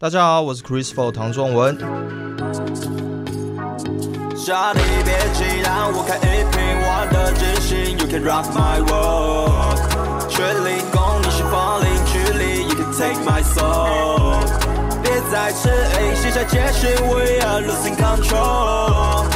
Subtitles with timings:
[0.00, 1.76] 大家好，我是 Chris For 唐仲文。
[4.36, 7.98] 小弟别急，让我开一瓶我的真心。
[7.98, 9.76] You can rock my world，
[10.30, 12.68] 全力攻你是风零距离。
[12.68, 14.38] You can take my soul，
[15.02, 19.26] 别再迟疑，卸下戒心，We are losing control。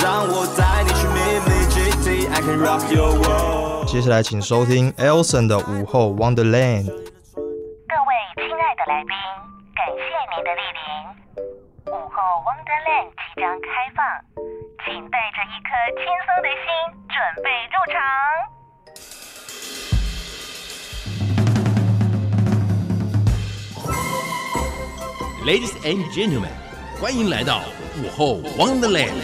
[0.00, 1.18] 让我带你去秘
[1.48, 3.88] 密基地，I can rock your world。
[3.88, 6.86] 接下来请收听 Elson 的午后 Wonderland。
[6.86, 9.41] 各位亲爱的来宾。
[12.72, 14.00] Wonderland 即将开放，
[14.82, 15.68] 请带着一颗
[15.98, 16.64] 轻松的心
[17.12, 18.00] 准备入场。
[25.44, 26.56] Ladies and gentlemen，
[26.98, 27.60] 欢迎来到
[28.02, 29.20] 午后 Wonderland。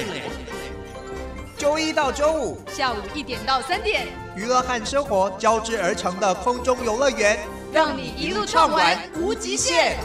[1.56, 7.38] 周一到周五下午一点到三点，娱乐和生活交织而成的空中游乐园，
[7.72, 9.96] 让你一路畅玩无极限。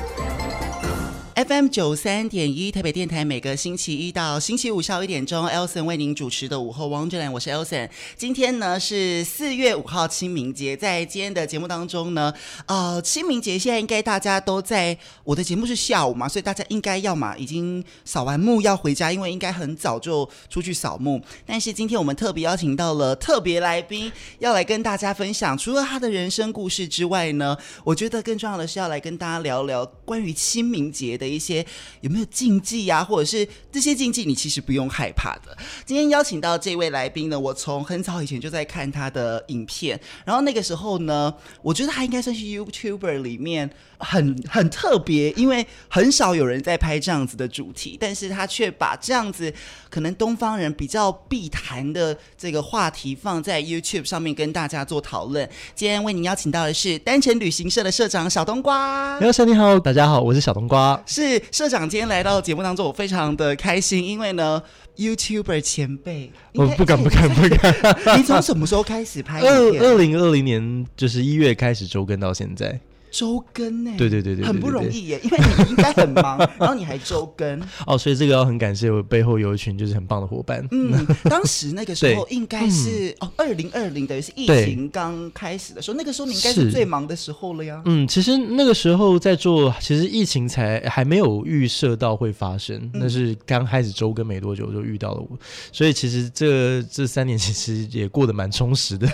[1.36, 7.90] FM 九三点一台北电台，每个星期一到星期五下午一点钟，Elson 为您主持的午后 Wonderland，我是 Elson。
[8.16, 12.32] 今天呢是四月五号清明节，在今天的节目当中呢，
[12.68, 21.20] 呃，清明节现在应该大家都在，我的节目是下午嘛，所以大家应该要嘛已经扫完墓要回家，因为应该很早就出去扫墓。
[21.48, 31.18] 但是今天我们特别邀请到了特别来宾，要来跟大家分享，除了他的人生故事之外呢，我觉得更重要的是要来跟大家聊聊关于清明节。
[31.24, 31.66] 的一些
[32.02, 35.58] 有没有禁忌呀、啊，或者是这些禁忌你其实不用害怕的。
[35.86, 49.54] 今天邀请到这位来宾呢，我从很早以前就在看他的影片，然后那个时候呢，我觉得他应该算是 YouTuber 里面很很特别，因为很少有人在拍这样子的主题，但是他却把这样子
[49.90, 55.50] 可能东方人比较必谈的这个话题放在 YouTube 上面跟大家做讨论。
[55.74, 59.18] 今天为您邀请到的是单程旅行社的社长小冬瓜。
[59.20, 61.02] 你好，你好，大家好，我是小冬瓜。
[61.14, 64.60] 是社长今天来到节目当中，我非常的开心，因为呢
[64.98, 68.18] ，YouTuber 前辈，我不敢不敢不敢。
[68.18, 69.40] 你从什么时候开始拍？
[69.40, 69.48] 二
[69.80, 72.80] 二零二零年就是一月开始周更到现在。
[73.14, 73.94] 周更呢？
[73.96, 80.68] 对对对对，很不容易耶，因为你应该很忙， 然后你还周更哦，所以这个要很感谢我背后有一群就是很棒的伙伴。
[80.72, 87.80] 嗯，当时那个时候 应该是哦，二零二零等于是疫情刚开始的时候，那个时候你应该是最忙的时候了呀。
[87.86, 95.38] 嗯，其实那个时候在做，其实疫情才还没有预设到会发生，那是刚开始周更没多久就遇到了我，
[95.72, 99.08] 所以其实这这三年其实也过得蛮充实的，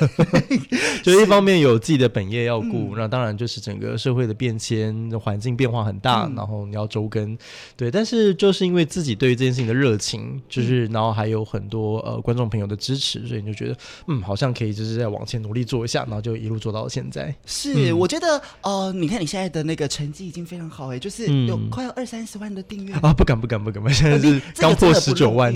[1.03, 3.88] 就一方面有自己的本业要顾，那当然就是整个。
[3.97, 7.37] 社会的变迁，环境变化很大，嗯、然后你要周更，
[7.75, 17.33] 对，但是就是因为自己对于这件事情的热情，就是然后还有很多呃观众朋友的支持，所以你就觉得嗯，好像可以就是再往前努力做一下，然后就一路做到现在。
[17.45, 25.53] 是，嗯、我觉得呃，你看你现在的那个成绩已经非常好哎，就是有快要二三十万的订阅啊，不敢不敢不敢，现在是刚破十九万，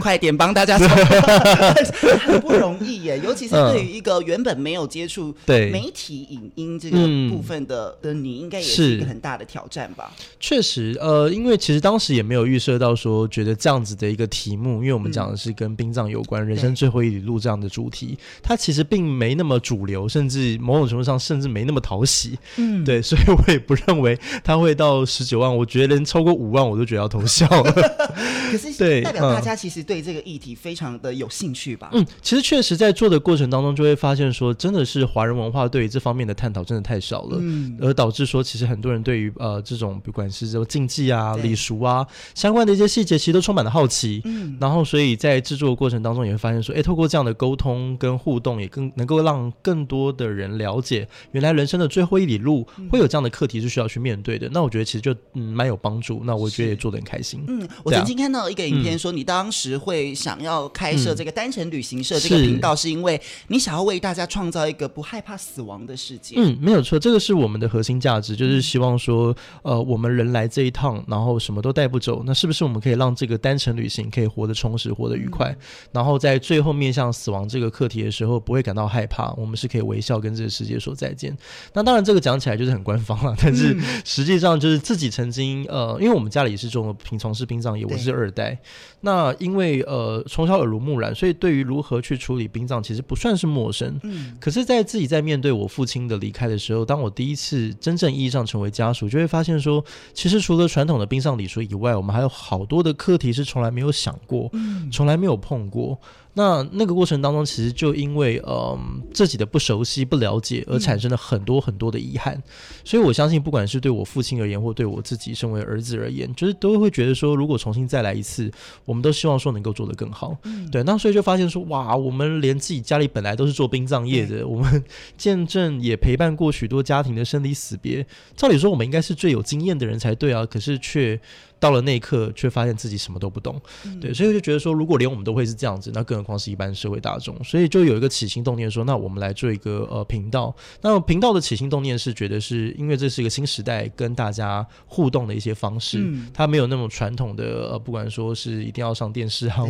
[0.00, 0.88] 快点帮大家说，
[2.26, 5.70] 很不容易耶，尤其是对于一个原本没有接触对。
[5.70, 6.96] 媒体影音这个。
[7.16, 10.12] 嗯部分的的你应该也是一个很大的挑战吧？
[10.38, 22.38] 确实，呃，因为其实当时也没有预设到说，觉得这样子的一个题目，因为我们讲的是跟殡葬有关，嗯、人生最后一里路这样的主题，它其实并没那么主流，甚至某种程度上甚至没那么讨喜。
[22.56, 27.72] 嗯，对，所以我也不认为它会到十九万，我觉得连超过五万我都觉得要偷笑了。
[28.50, 31.90] 可是，对，代表大家其实对这个议题非常的有兴趣吧？
[31.92, 54.48] 嗯，其实确实在做的过程当中，就会发现说，真的是华人文化对于这方面的探讨真的太少了，嗯，而导致说，其实很多人对于呃这种不管是这种禁忌啊、礼俗啊相关的一些细节，其实都充满了好奇，嗯，然后所以在制作的过程当中也会发现说，哎，透过这样的沟通跟互动，也更能够让更多的人了解，原来人生的最后一里路会有这样的课题是需要去面对的。
[54.48, 57.44] 嗯、那我觉得其实就嗯蛮有帮助，那我觉得也做得很开心。
[57.46, 66.36] 嗯，我曾经看到一个影片说，你当时会想要开设这个单程旅行社这个频道，是因为你想要为大家创造一个不害怕死亡的世界。
[66.38, 75.50] 嗯，没有错，这个是我们的核心价值，就是希望说，呃，我们人来这一趟，然后什么都带不走，那是不是我们可以让这个单程旅行可以活得充实、活得愉快？
[75.50, 75.58] 嗯、
[75.92, 81.36] 然后在最后面向死亡这个课题的时候，不会感到害怕，我们是可以微笑跟这个世界说再见。
[81.72, 88.58] 那当然，这个讲起来就是很官方了，但是实际上就是自己曾经，呃，因为我们家里也是做平从事殡葬业，我是二代。
[89.00, 93.98] 那因为呃从小耳濡目染，所以对于如何去处理殡葬其实不算是陌生。
[94.02, 96.75] 嗯，可是，在自己在面对我父亲的离开的时候。
[96.76, 99.84] 候，当我第一次真正意义上成为家属，就会发现说，
[100.14, 104.50] 其实除了传统的冰上礼俗以外，我们还有好多的课题是从来没有想过，
[104.92, 105.98] 从来没有碰过。
[106.38, 112.34] 那那个过程当中，其实就因为嗯自己的不熟悉、不了解，而产生了很多很多的遗憾。
[112.34, 112.42] 嗯、
[112.84, 118.52] 所以我相信，不管是对我父亲而言，或对我自己身为儿子而言，就是都会觉得说，如果重新再来一次，
[118.84, 120.36] 我们都希望说能够做得更好。
[120.42, 124.84] 嗯、对，那所以就发现说，哇，我们连自己家里本来都是做殡葬业的，嗯、我们
[125.16, 128.06] 见证也陪伴过许多家庭的生离死别。
[128.36, 131.18] 照理说，我们应该是最有经验的人才对啊，可是却。
[131.58, 137.34] 到了那一刻，却发现自己什么都不懂，嗯、对，所以我就觉得说，如果连我们都会是这样子，那更何况是一般社会大众。
[137.42, 140.54] 所以就有一个起心动念说，那我们来做一个呃频道。
[140.82, 149.64] 那频道的起心动念是觉得是因为这是一个新时代跟大家互动的一些方式，嗯、它没有那种传统的呃，不管说是一定要上电视啊。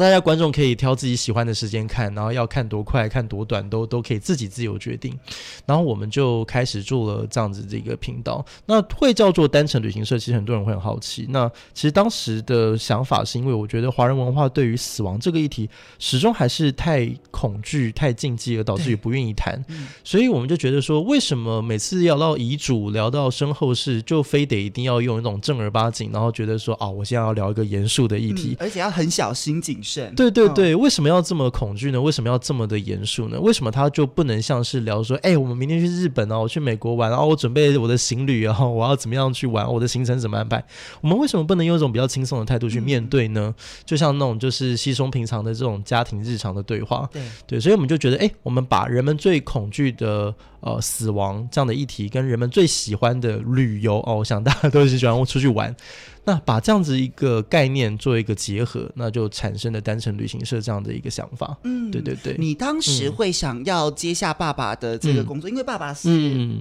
[0.00, 5.14] 大家观众可以挑自己喜欢的时间看，然后要看多快、看多短都都可以自己自由决定。
[5.66, 8.42] 然后我们就开始做了这样子这个频道。
[8.64, 11.26] 那会叫做单程旅行社，其实很多人会很好奇。
[11.28, 15.68] 那其实当时的想法是因为我觉得华人文化对于死亡这个议题
[15.98, 19.62] 始终还是太恐惧、太禁忌，而导致于不愿意谈。
[20.02, 29.89] 所以我们就觉得说，为什么每次要聊到遗嘱、聊到身后事，就非得一定要用一种正儿八经，然后觉得说，哦，我现在要聊一个严肃的议题，嗯，而且要很小心谨慎。
[30.14, 32.00] 对对对，为什么要这么恐惧呢？
[32.00, 33.40] 为什么要这么的严肃呢？
[33.40, 40.62] 为什么他就不能像是聊说，哎，我们明天去日本哦，我去美国玩，啊我准备我的行旅，然后我要怎么样去玩，我的行程怎么安排？
[41.00, 43.54] 我们为什么不能用一种比较轻松的态度去面对呢？
[43.84, 55.74] 就像那种就是稀松平常的这种家庭日常的对话，对对，所以我们就觉得，哎，我们把人们最恐惧的呃死亡这样的议题，跟人们最喜欢的旅游哦，我想大家都是喜欢出去玩。
[56.22, 61.56] 那把这样子一个概念做一个结合，那就产生了单程旅行社这样的一个想法。
[61.64, 62.36] 嗯，对对对。
[62.38, 66.10] 你当时会想要接下爸爸的这个工作，嗯、因为爸爸是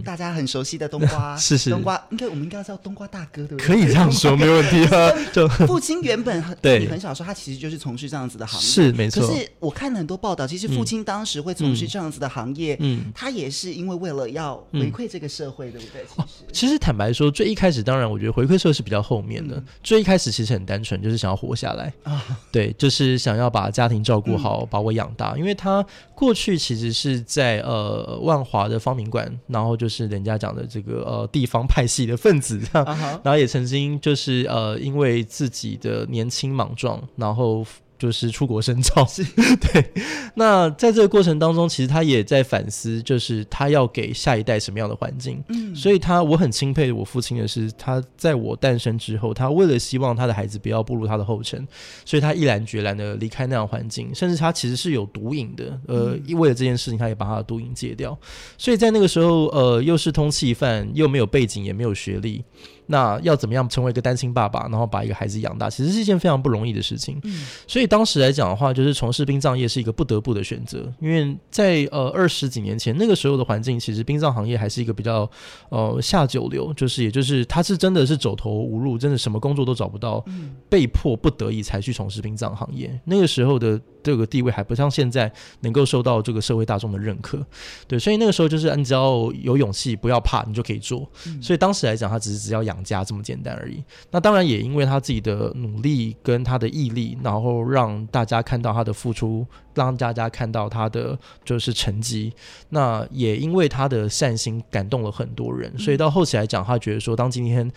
[0.03, 3.67] 大家很熟悉的冬瓜， 嗯、是是冬瓜，应该我们应该要叫冬瓜大哥，对不对？
[3.67, 5.11] 可以这样说，没问题啊。
[5.33, 9.27] 就 父亲原本很对你很小时候，他其实就是从事这样子的行业，是没错。
[9.27, 16.05] 可是我看了很多报道，其实父亲当时会从事这样子的行业，嗯，他也是因为为了要回馈这个社会，对不对？
[16.07, 20.31] 其实，其实坦白说，最一开始，当然我觉得回馈社会是比较后面的，最一开始。
[20.31, 25.35] 其实很单纯，就是想要活下来啊，对，就是想要把家庭照顾好，嗯、把我养大。
[25.37, 37.65] 因为他过去其实是在呃万华的方明馆，然后就是人家讲的这个呃地方派系的分子这样，啊、然后也曾经就是呃因为自己的年轻莽撞，然后。
[37.99, 39.23] 就是出国深造，是
[39.61, 39.93] 对。
[40.35, 45.43] 那在这个过程当中，其实他也在反思，就是他要给下一代什么样的环境。
[45.49, 51.67] 嗯，所以他我很钦佩我父亲的是，他在我诞生之后，他为了希望他的孩子不要步入他的后尘，
[52.05, 55.77] 所以他毅然决然的离开那样环境，甚至他其实是有毒瘾的。
[55.87, 58.17] 呃，为了这件事情，他也把他的毒瘾戒掉。
[58.57, 62.43] 所以在那个时候，呃，又是通气犯，又没有背景，也没有学历。
[62.91, 67.19] 那要怎么样成为一个单亲爸爸，然后把一个孩子养大，其实是一件非常不容易的事情。
[67.23, 75.29] 嗯，所以当时来讲的话，就是从事殡葬业是一个不得不的选择，因为在呃二十几年前那个时候的环境，其实殡葬行业还是一个比较
[75.69, 80.25] 呃下九流，就是也就是他是真的是走投无路，真的什么工作都找不到，
[80.67, 82.99] 被迫不得已才去从事殡葬行业。
[83.05, 87.45] 那个时候的这个地位还不像现在能够受到这个社会大众的认可，
[87.87, 91.07] 对，所以那个时候就是你只要有勇气，不要怕，你就可以做。
[91.39, 92.78] 所以当时来讲，他只是只要养。
[92.83, 93.83] 家这么简单而已。
[94.11, 102.33] 那当然也因为他自己的努力跟他的毅力，然后让大家看到他的付出，让大家看到他的就是成绩。
[102.69, 107.71] 那也因为他的善心感动了很多人，所以到后期来讲，他觉得说，当今天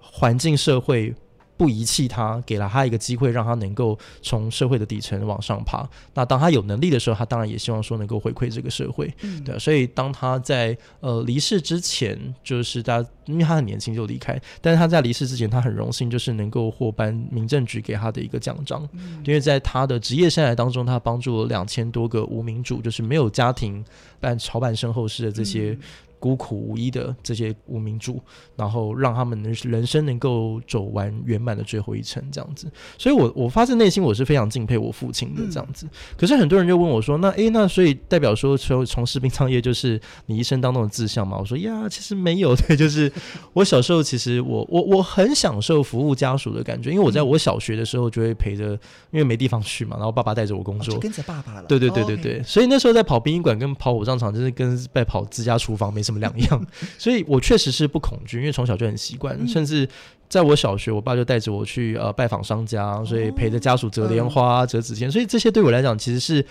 [0.00, 1.14] 环境社会。
[1.56, 5.88] 不遗弃他，给了他一个机会，让他能够从社会的底层往上爬。
[6.14, 9.12] 那当他有能力的时候，他当然也希望说能够回馈这个社会。
[9.22, 23.84] 嗯、对，所以当他在呃离世之前，就是他因为他很年轻就离开，但是他在离世之前，他很荣幸就是能够获颁民政局给他的一个奖章，嗯、因为在他的职业生涯当中，他帮助了两千多个无名主，就是没有家庭
[24.20, 25.70] 办操办身后事的这些。
[25.70, 25.78] 嗯
[26.26, 28.20] 孤苦无依的这些无名主，
[28.56, 32.66] 然后让他们的人生能够走完圆满的最后一程，这样子。
[32.98, 35.86] 所以我，我我发自内心我是非常敬佩我父亲的这样子。
[35.86, 42.56] 嗯、可是很多人就问我说：“那诶，那所以代表说，从从事殡葬业就是你一生当中的志向吗？”我说：“呀，其实没有。
[42.66, 43.12] 对，就是
[43.52, 48.72] 我小时候其实我我我很享受服务家属的感觉，因为我在我小学的时候就会陪着，
[49.12, 51.62] 因为没地方去嘛，然后爸爸带着我工作，哦、跟着爸爸了。
[51.68, 56.15] 对对对对对，哦 okay、所以那时候在跑殡仪馆跟跑火葬场，就是跟在跑自家厨房没什么。
[56.20, 56.66] 两样，
[56.98, 59.88] 所以我确实是不恐惧，因为从小就很习惯，甚至
[60.28, 66.44] 在我小学，我爸就带着我去呃拜访商家，所以陪着家属折莲花、折纸钱，所以这些对我来讲其实是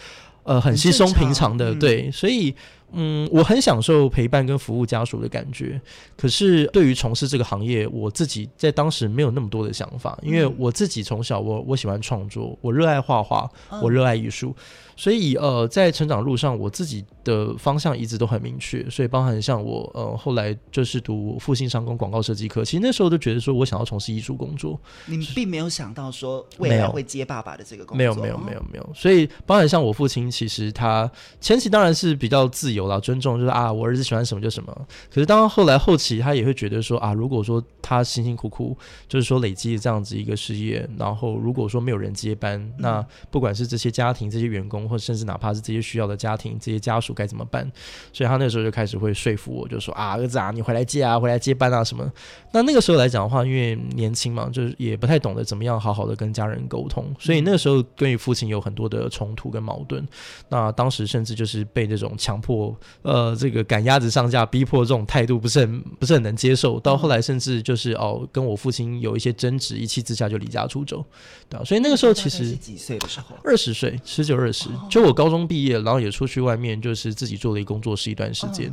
[0.44, 2.54] 呃很稀松平常的，对，所以。
[2.98, 5.82] 嗯，我很享受陪伴跟服务家属的感觉。
[6.16, 13.50] 可是对于从事这个行业，我自己在当时没有那么多的想法，因为我自己从小我我喜欢创作，我热爱画画，
[13.82, 14.56] 我热爱艺术。
[14.96, 18.90] 所以呃，在成长路上，我自己的方向一直都很明确。
[18.90, 24.80] 所以包含像我呃后来就是读复兴商工广告设计科，其实那时候都觉得说我想要从事艺术工作。
[25.08, 27.98] 你并没有想到说未来会接爸爸的这个工作？
[27.98, 28.90] 没有没有没有没有。
[28.96, 31.10] 所以包含像我父亲，其实他
[31.42, 34.74] 前期当然是比较自由啦，尊重就是啊，我儿子喜欢什么就什么。
[35.14, 38.78] 可是当后来后期，他也会觉得说啊，如果说他辛辛苦苦
[39.10, 44.85] 就是说累积这样子一个事业，然后如果说没有人接班，嗯、那不管是这些家庭这些员工。
[44.88, 47.70] 或者甚至哪怕是这些需要的家庭，这些家属该怎么办？
[48.14, 52.12] 所以他那时候就开始会说服我，就说啊，儿子啊，你回来接啊，回来接班啊什么。
[52.52, 60.06] 那那个时候来讲的话，因为年轻嘛，就是也不太懂得怎么样好好的跟家人沟通，所以那个时候跟与父亲有很多的冲突跟矛盾。
[60.50, 66.80] 那当时甚至就是被这种强迫，呃，这个赶鸭子上架，逼迫这种态度不是很不是很能接受。
[66.80, 71.04] 到后来甚至就是哦，跟我父亲有一些争执，一气之下就离家出走，
[71.50, 71.64] 对啊。
[71.64, 74.70] 所以那个时候其实几岁的时候，二十岁，十九二十。
[74.90, 78.72] 就我高中毕业，然后也出去外面，就是自己做了一工作室一段时间。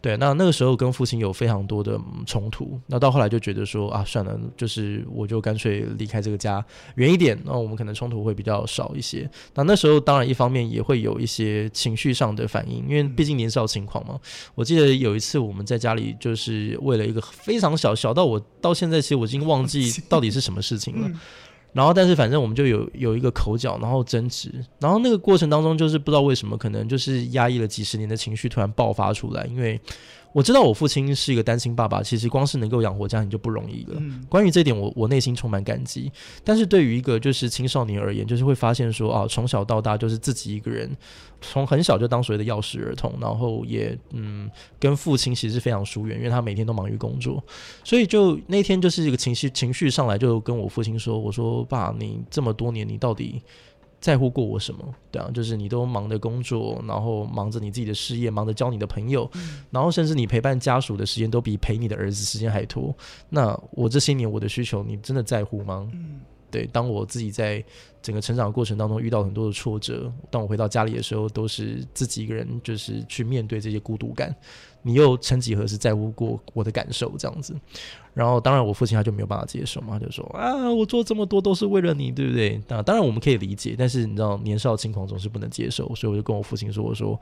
[0.00, 2.80] 对，那那个时候跟父亲有非常多的冲突。
[2.86, 6.64] 那到后来就觉得说啊，算了，就是我就干脆离开这个家
[6.96, 9.28] 远一点，那我们可能冲突会比较少一些。
[9.54, 14.18] 那那时候当然一方面也会有一些情绪上的反应，因为毕竟年少轻狂嘛。
[14.54, 21.10] 我记得有一次我们在家里，就是为了一个非常小，小到我到现在其实我已经忘记到底是什么事情了。
[21.72, 29.80] 然后，但是反正我们就有有一个口角，然后争执，然后那个过程当中，就是不知道为什么，可能就是压抑了几十年的情绪突然爆发出来，因为。
[30.32, 33.96] 我知道我父亲是一个单亲爸爸，其实光是能够养活家庭就不容易了。
[33.98, 36.10] 嗯、关于这点我，我我内心充满感激。
[36.42, 40.90] 但是对于一个就是青少年而言，就是会发现说啊，从小到大就是自己一个人，
[41.40, 47.42] 从很小就当所谓的钥匙儿童，然后也嗯跟父亲其实是非常疏远，因为他每天都忙于工作。
[47.84, 53.42] 所以就那天就是一个情绪情绪上来，就跟我父亲说：“我说爸，你这么多年，你到底？”
[54.02, 54.84] 在乎过我什么？
[55.12, 62.92] 对啊，就是你都忙着工作，然后忙着你自己的事业，忙着交你的朋友，嗯、然后甚至你陪伴家属的时间都比陪你的儿子时间还多。
[63.28, 65.88] 那我这些年我的需求，你真的在乎吗？
[65.94, 67.64] 嗯、对，当我自己在
[68.02, 74.34] 整个成长过程当中遇到很多的挫折，当我回到家里的时候，都是自己一个人，就是去面对这些孤独感。
[74.82, 77.54] 你又曾几何时在乎过我的感受这样子，
[78.14, 82.60] 然后当然我父亲他就没有办法接受嘛，他就说啊，我做这么多都是为了你，对不对？
[82.68, 87.18] 那当然我们可以理解，但是你知道年少轻狂总是不能接受，所以我就跟我父亲说，我说，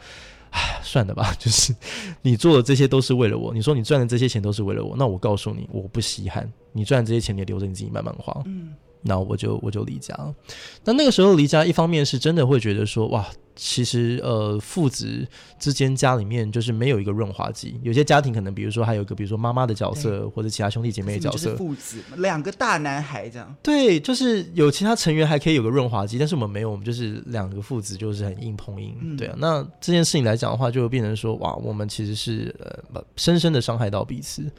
[0.51, 1.75] 唉， 算了吧， 就是
[2.23, 10.35] 你做的这些都是为了我，你说你赚的这些钱都是为了我，那我告诉你，我不稀罕，你赚的这些钱你留着你自己慢慢花，嗯，那我就我就离家了。
[10.85, 13.27] 那那个时候离家，一方面是真的会觉得说哇。
[13.57, 15.27] 其实，呃，父子
[15.59, 17.79] 之间家里面就是没有一个润滑剂。
[17.83, 21.55] 有些家庭可能，比如说还有一个，比如说妈妈的角色，或者其他兄弟姐妹的角色。
[21.57, 23.55] 父子两个大男孩这样。
[23.63, 28.97] 对，就是有其他成员还可以有个润滑剂，但是我们没有，我们就是两个父子就是很硬碰硬。
[29.01, 32.55] 嗯、对啊，那这件事情来讲的话，就会变成说，哇，我们其实是
[32.95, 34.51] 呃深深的伤害到彼此。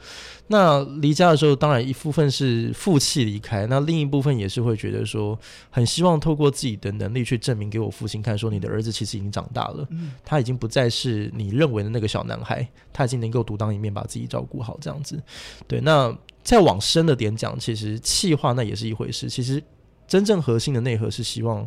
[0.48, 5.38] 那离家的时候，当然一部分是负气离开，那另一部分也是会觉得说，
[5.70, 8.92] 很希望透过自己的能力去证明给我父亲看，说你的儿子。
[8.92, 9.88] 其实已经长大了，
[10.24, 15.22] 他已经不再是你认为的那个小男孩，他已经能够独当一面，把自己照顾好，这样子。
[15.66, 19.30] 对，那再往深的点讲，其实气话那也是一回事。
[19.30, 19.62] 其实
[20.06, 21.66] 真正核心的内核是希望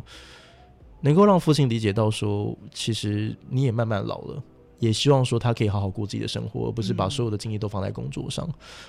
[1.00, 4.42] 能够让父亲理解到，说其实你也慢慢老了，
[4.78, 8.48] 也希望说他可以好好过自己的生活，而不是把所有的精力都放在工作上。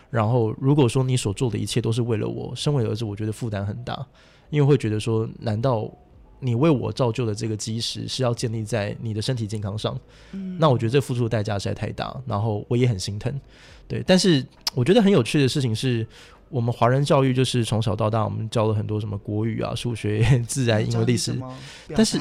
[0.10, 4.06] 然后，如果说你所做的一切都是为了我，身为儿子，我觉得负担很大，
[4.50, 5.92] 因为会觉得说，难道？
[6.40, 10.00] 你为我造就的这个基石是要建立在你的身体健康上，
[10.32, 13.34] 嗯，那我觉得这付出的代价实在太大，然后我也很心疼，
[13.88, 14.04] 对。
[14.06, 16.06] 但是我觉得很有趣的事情是，
[16.50, 21.38] 我们华人教育就是从小到大，我们教了很多什么国语啊、数学、自然、英文、历史，
[21.96, 22.20] 但是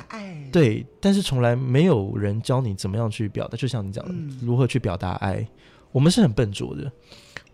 [0.51, 5.47] 对，但是从来没有人教你怎么样去表达，就像你讲的，嗯，如何去表达爱，
[5.93, 6.91] 我们是很笨拙的。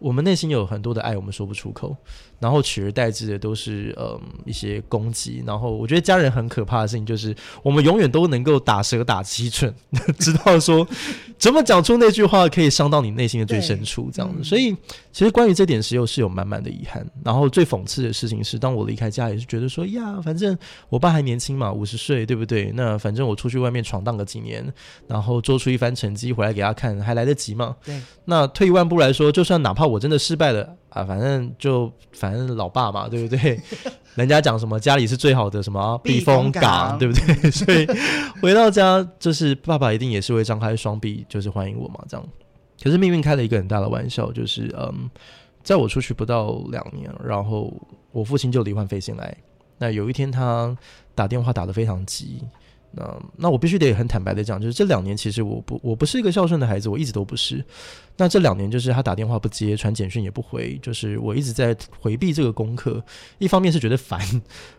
[0.03, 1.97] 我们内心有很多的爱，我们说不出口，
[2.41, 5.43] 然后取而代之的都是嗯一些攻击。
[5.47, 9.73] 然后我觉得家人很可怕的事情就是，我们永远都能够打蛇打七寸，
[10.19, 10.87] 知道说
[11.39, 14.43] 怎么讲出那句话可以伤到你内心的最深处，这样子。
[14.43, 14.77] 所以
[15.13, 17.07] 其实关于这点时候是有满满的遗憾。
[17.25, 20.57] 然后最讽刺的事情是，当我离开家也是觉得说呀，反正
[20.89, 22.73] 我爸还年轻嘛，五十岁，对不对？
[22.75, 24.67] 那反正我出去外面闯荡个几年，
[25.07, 27.77] 然后做出一番成绩回来给他看，还来得及嘛？
[27.85, 28.01] 对。
[28.25, 33.61] 那退一万步来说，就算哪怕我真的失败了啊，反正就反正老爸嘛，对不对？
[34.15, 37.51] 人家讲什么家里是最好的什么避风港，港对不对？
[37.51, 37.87] 所以
[38.43, 42.27] 回到家就是爸爸一定也是会张开双臂，就是欢迎我嘛，这样。
[42.83, 45.09] 可是命运开了一个很大的玩笑，就是嗯，
[45.63, 47.73] 在我出去不到两年，然后
[48.11, 49.37] 我父亲就罹患肺腺癌。
[49.79, 50.77] 那有一天他
[51.15, 52.43] 打电话打得非常急。
[52.95, 57.65] 那那我必须得很坦白的讲，就是这两年其实我不我不是一个孝顺的孩子，我一直都不是。
[58.19, 63.03] 那这两年就是他打电话不接，传简讯也不回，就是我一直在回避这个功课。
[63.39, 64.21] 一方面是觉得烦，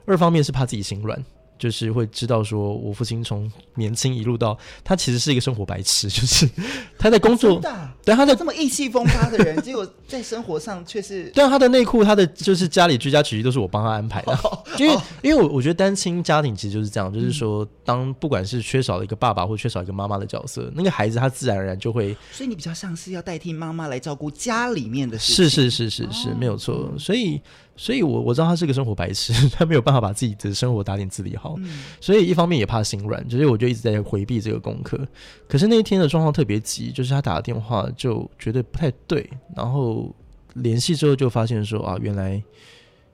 [0.05, 1.25] 二方面是怕自己心软。
[1.63, 6.45] 就是会知道说，我父亲从年轻一路到他其实是一个生活白痴，就是
[6.99, 7.61] 他在工作，
[8.03, 14.37] 对他在这么意气风发的人， 结果在生活上却是对他的内裤，他的就是家里居家起居都是我帮他安排的，
[14.77, 27.39] 因为因为我我觉得单亲家庭其实就是这样，就是说当不管是缺少了一个爸爸或缺少一个妈妈的角色，那个孩子他自然而然就会，所以你比较像是要代替妈妈来照顾家里面的事情，是是是是是没有错，所以。
[27.75, 34.99] 所以我，我我知道他是个生活白痴， 他没有办法把自己的生活打点自理好，嗯、所以一方面也怕心软，所以我就一直在回避这个功课。
[35.47, 40.13] 可是那一天的状况特别急，就是他打了电话就觉得不太对，然后
[40.53, 42.41] 联系之后就发现说啊，原来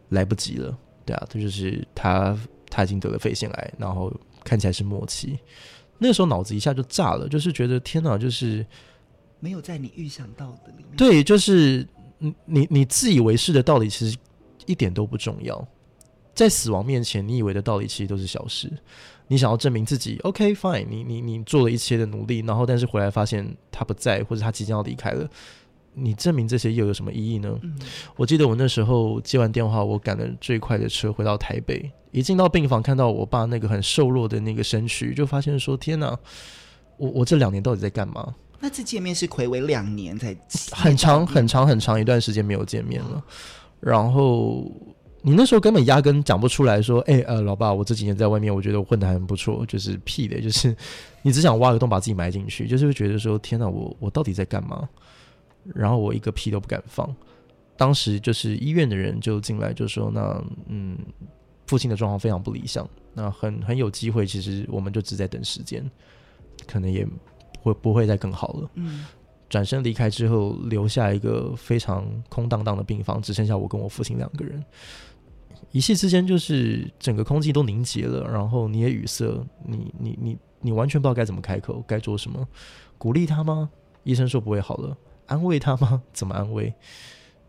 [0.10, 2.38] 来不及了，对啊，这就是他
[2.70, 4.14] 他已经得了肺腺癌，然后
[4.44, 5.40] 看起来是末期。
[5.98, 8.66] 那个时候脑子一下就炸了，就是觉得天哪，就是
[9.40, 11.88] 没有在你预想到的里面，对，就是
[12.18, 14.18] 你你你自以为是的道理，其实。
[14.70, 15.68] 一点都不重要，
[16.36, 18.72] 在死亡面前，你以为的道理其实都是小事。
[19.28, 25.28] 你想要证明自己，OK fine，你你你做了一切的努力，然后但是回来发现他不在，或者他即将要离开了，
[25.96, 27.50] 你证明这些又有什么意义呢？
[27.64, 27.80] 嗯、
[28.16, 36.16] 我记得我那时候接完电话，我赶了最快的车回到台北，一进到病房，看到我爸那个很瘦弱的那个身躯，就发现说：天哪，
[36.98, 38.36] 我我这两年到底在干嘛？
[38.60, 40.36] 那次见面是睽违两年才
[40.72, 43.24] 很长很长很长一段时间没有见面了。
[43.80, 44.70] 然后
[45.22, 50.76] 你那时候根本压根讲不出来说，哎、呃，老爸，我这几年在外面，我觉得我混得还不错，就是屁的，就是
[51.22, 54.88] 你只想挖个洞把自己埋进去，就是会觉得说，天哪，我我到底在干嘛？
[55.76, 57.14] 然后我一个屁都不敢放。
[57.78, 60.98] 当时就是医院的人就进来就说，那嗯，
[61.68, 65.90] 父亲的状况非常不理想，那很很有机会，其实我们就只在等时间，
[66.68, 67.08] 可能也
[67.62, 68.72] 会不会再更好了。
[68.76, 69.06] 嗯。
[69.50, 74.64] 转身离开之后，留下一个非常空荡荡的病房，只剩下我跟我父亲两个人。
[75.72, 82.48] 一夕之间，就是整个空气都凝结了，然后你也语塞，你你你你完全不知道该怎么开口，该做什么？
[82.98, 83.70] 鼓励他吗？
[84.04, 84.96] 医生说不会好了。
[85.26, 86.02] 安慰他吗？
[86.14, 86.74] 怎么安慰？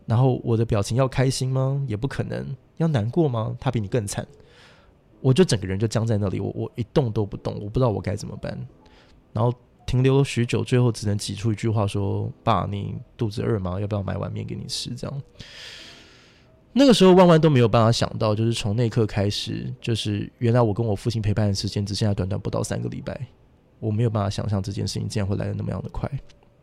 [0.05, 1.83] 然后我的表情要开心吗？
[1.87, 2.45] 也不可能。
[2.77, 3.55] 要难过吗？
[3.59, 4.27] 他比你更惨。
[5.19, 8.57] 我就整个人就僵在那里，我我一动都不动，我不知道我该怎么办。
[9.33, 9.53] 然后。
[9.91, 13.77] 停留许久，最后只能挤出一句话说：“爸，你肚子饿吗？
[13.77, 15.21] 要不要买碗面给你吃？”这样。
[16.71, 23.19] 那个时候万万都没有办法想到，就是从那刻开始，就是原来我跟我父亲陪伴的时间只剩下短短不到三个礼拜。
[23.79, 26.09] 我没有办法想象这件事情竟然会来的那么样的快。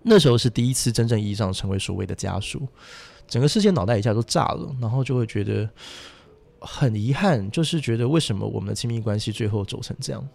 [0.03, 2.67] 那时候是第一次真正意义上成为所谓的家属，
[3.27, 5.69] 整个世界脑袋一下都炸了，然后就会觉得
[6.61, 10.29] 很遗憾，就是觉得为什么我们的亲密关系最后走成这样？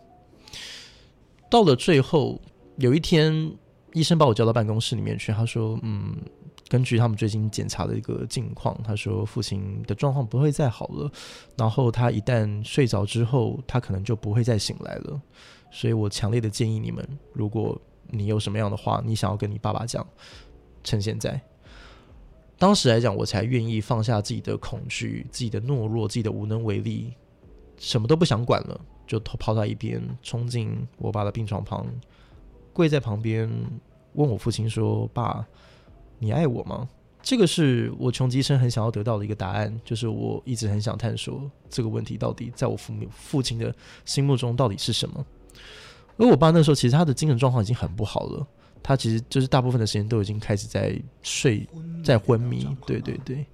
[1.49, 2.39] 到了最后。
[2.77, 3.55] 有一天，
[3.93, 5.31] 医生把我叫到办公室里面去。
[5.31, 6.15] 他说：“嗯，
[6.67, 11.11] 根据他们最近检查的一个近况，他说父亲的状况不会再好了。
[11.55, 15.21] 然后他一旦睡着之后，他可能就不会再醒来了。
[15.71, 20.05] 所以我强烈的建议你们，如果你有什么样的话，你想要跟你爸爸讲，
[20.83, 21.39] 趁现在。
[22.57, 27.13] 当时来讲，我才愿意放下自己的恐惧、自己的懦弱、自己的无能为力，
[27.77, 31.85] 什么都不想管了，就抛在一边，冲进我爸的病床旁。”
[32.73, 33.49] 跪在旁边
[34.13, 35.45] 问我父亲说：“爸，
[36.19, 36.89] 你爱我吗？”
[37.23, 45.25] 这个是我穷极一生很想要得到的一个答案，就是我一直很想探索这个问题到底在我父母父亲的心目中到底是什么。
[46.17, 48.45] 而我爸那时候其实他的精神状况已经很不好了，
[48.83, 51.65] 他其实就是大部分的时间都已经开始在睡，
[52.03, 52.67] 在昏迷。
[52.85, 53.45] 对对对，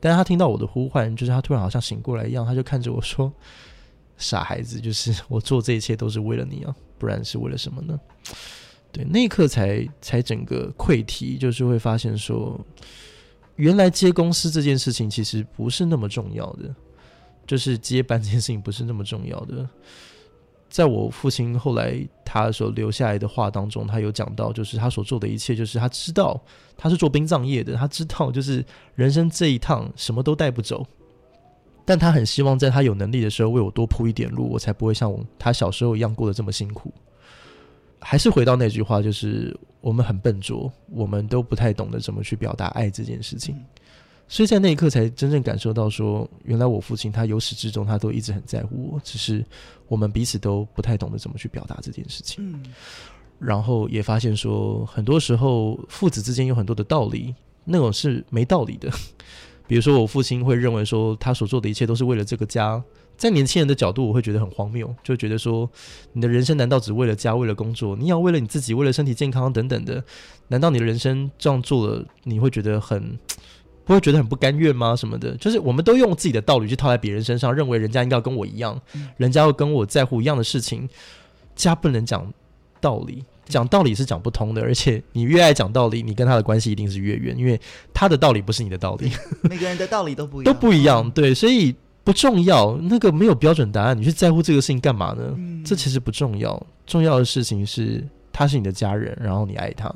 [0.00, 3.32] 但是他听到我的呼唤，就是他突然好像醒过来一样，他就看着我说
[4.18, 7.98] ：“傻孩子，就是我做这一切都是为了你啊，不然是为了什么呢？”
[8.94, 12.58] 对，那一刻才才整个溃堤，就是会发现说，
[13.56, 16.72] 原来接公司这件事情其实不是那么重要的，
[17.44, 19.68] 就是接班这件事情不是那么重要的。
[20.68, 26.40] 在我父亲后来他所留下来的话当中，他有讲到，就是他所做的一切，就是他知道
[26.76, 30.86] 他是做殡葬业的，他知道就是人生这一趟什么都带不走，
[31.84, 36.92] 但他很希望在他有能力的时候为我多铺一点路，我才不会像他小时候一样过得这么辛苦。
[38.06, 43.58] 还是回到那句话，就是我们很笨拙，我们都不太懂得怎么去表达爱这件事情。
[44.28, 49.42] 所以在那一刻才真正感受到说，说原来我父亲他由始至终他都一直很在乎我，只是
[49.88, 52.46] 我们彼此都不太懂得怎么去表达这件事情。
[52.46, 52.62] 嗯，
[53.38, 58.90] 然后也发现说，很多时候父子之间有很多的道理，那种是没道理的。
[59.66, 62.82] 比如说，我父亲会认为说，他所做的一切都是为了这个家。
[63.16, 65.70] 在年轻人的角度，我会觉得很荒谬，就觉得说，
[66.12, 67.96] 你的人生难道只为了家、为了工作？
[67.96, 70.02] 你要为了你自己、为了身体健康等等的？
[70.48, 73.18] 难道你的人生这样做了，你会觉得很？
[73.86, 74.96] 不会觉得很不甘愿吗？
[74.96, 80.88] 什么的，就是我们都用自己的道理去套在别人身上，认为人家应该要跟我一样，嗯、人家要跟我在乎一样的事情。
[81.54, 82.32] 家不能讲
[82.80, 84.62] 道理，讲道理是讲不通的。
[84.62, 87.60] 而且你越爱讲道理，你跟他的关系一定是越远，因为
[87.92, 89.12] 他的道理不是你的道理。
[89.42, 91.10] 每个人的道理都不一样， 都不一样。
[91.10, 91.74] 对，所以
[92.04, 92.78] 不重要。
[92.82, 95.34] 那个没有标准答案，你去在乎这个事情干嘛呢？
[95.36, 96.64] 嗯、这其实不重要。
[96.86, 99.92] 重要的事情是，他是你的家人，然后你爱他。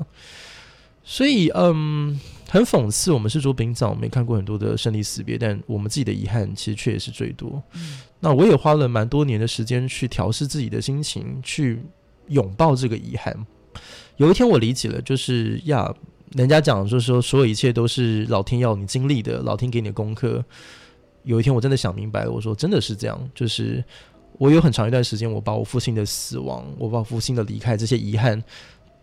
[1.03, 2.19] 所以，嗯。
[2.51, 7.61] 很讽刺，我们是做殡葬，没看过很多的生离死别，但我们自己的遗憾其实却也是最多。
[7.75, 11.79] 嗯、那我也花了蛮多年的时间去调试自己的心情，去
[12.29, 13.45] 拥抱这个遗憾。
[14.17, 15.93] 有一天我理解了，就是呀，
[16.31, 20.43] 人家讲就是说，所有一切都是老天要你经历的，老天给你的功课。
[21.23, 23.83] 有一天我真的想明白了，我说真的是这样，就是
[24.37, 28.43] 我有很长一段时间，我把我父亲的死亡，我把我父亲的离开这些遗憾。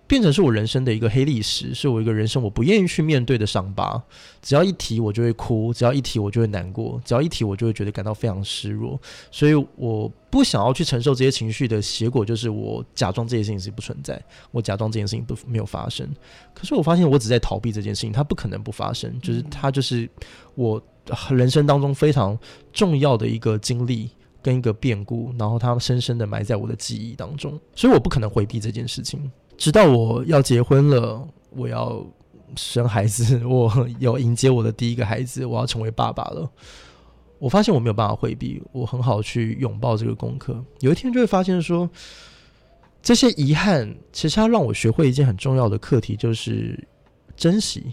[0.08, 4.00] 变成是我人生的一个黑历史，是我一个人生我不愿意去面对的伤疤。
[4.40, 8.96] 只要一提我就会哭，只要一提我就会难过，只要一提我就会觉得感到非常失落。
[9.32, 16.08] 所以我不想要去承受这些情绪的结果，就是我假装这些事情是不存在，我假装这件事情不没有发生。
[16.54, 20.08] 可是我发现我只在逃避这件事情，它不可能不发生，就是它就是
[20.54, 20.80] 我
[21.30, 22.38] 人生当中非常
[22.72, 24.10] 重要的一个经历
[24.42, 29.30] 跟一个变故，然后它深深的埋在我的记忆当中，所以我不可能回避这件事情。
[29.56, 32.04] 直到我要结婚了，我要
[32.56, 36.50] 生孩子，我要迎接我的第一个孩子，我要成为爸爸了。
[37.38, 40.62] 我发现我没有办法回避，我很好去拥抱这个功课。
[40.80, 41.88] 有一天就会发现说，
[43.02, 46.86] 这些遗憾其实它让我学会一件很重要的课题，就是
[47.36, 47.92] 珍惜。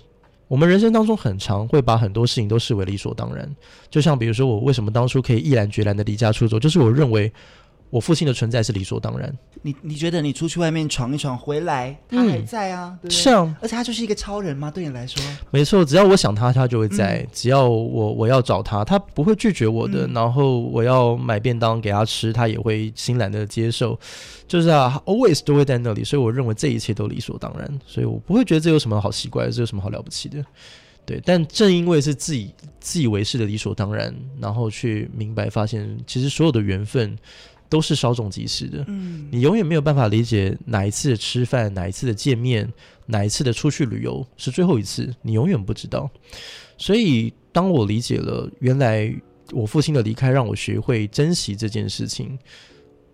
[0.54, 3.50] 我们人生当中很长会把很多事情都视为理所当然，
[3.90, 7.34] 就像比如说我为什么当初可以毅然决然的离家出走，就是我认为。
[7.94, 9.32] 我父亲的存在是理所当然。
[9.62, 12.98] 你你觉得你出去外面闯一闯回来，他还在啊？
[13.04, 14.72] 嗯、对，是啊，而且他就是一个超人吗？
[14.72, 15.86] 对你来说，没错。
[15.86, 20.08] 只要我想他，他就会在；嗯、只要我我要找他，他不会拒绝我的。
[20.08, 23.98] 嗯、然后我要买便当给他吃，他也会欣然的接受。
[24.48, 26.04] 就是啊，always 都会在那里。
[26.04, 27.80] 所以我认为这一切都理所当然。
[27.86, 30.44] 所以我不会觉得这有什么好奇怪，这有什么好了不起的？
[31.06, 31.22] 对。
[31.24, 37.16] 但正因为是自己自以为是的理所当然，然后去明白发现，其实所有的缘分。
[37.74, 42.72] 都是稍纵即逝的，嗯，你永远没有办法理解哪一次的吃饭，哪一次的见面，
[43.08, 46.08] 哪一次的出去旅游是最后一次，你永远不知道。
[46.78, 49.12] 所以，当我理解了原来
[49.52, 52.38] 我父亲的离开让我学会珍惜这件事情，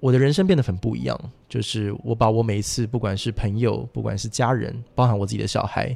[0.01, 1.17] 我的人生变得很不一样。
[1.47, 5.95] 就是我把我每一次，不管是朋友，不管是家人，包含我自己的小孩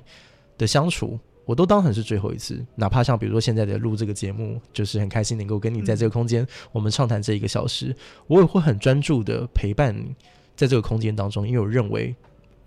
[0.58, 1.20] 的相处。
[1.46, 7.96] 我都当成是最后一次，哪怕像比如说现在的录这个节目，就是很开心能够跟你在这个空间，我们畅谈这一个小时，
[8.28, 10.16] 我也会很专注的陪伴你
[10.56, 12.16] 在这个空间当中，因为我认为。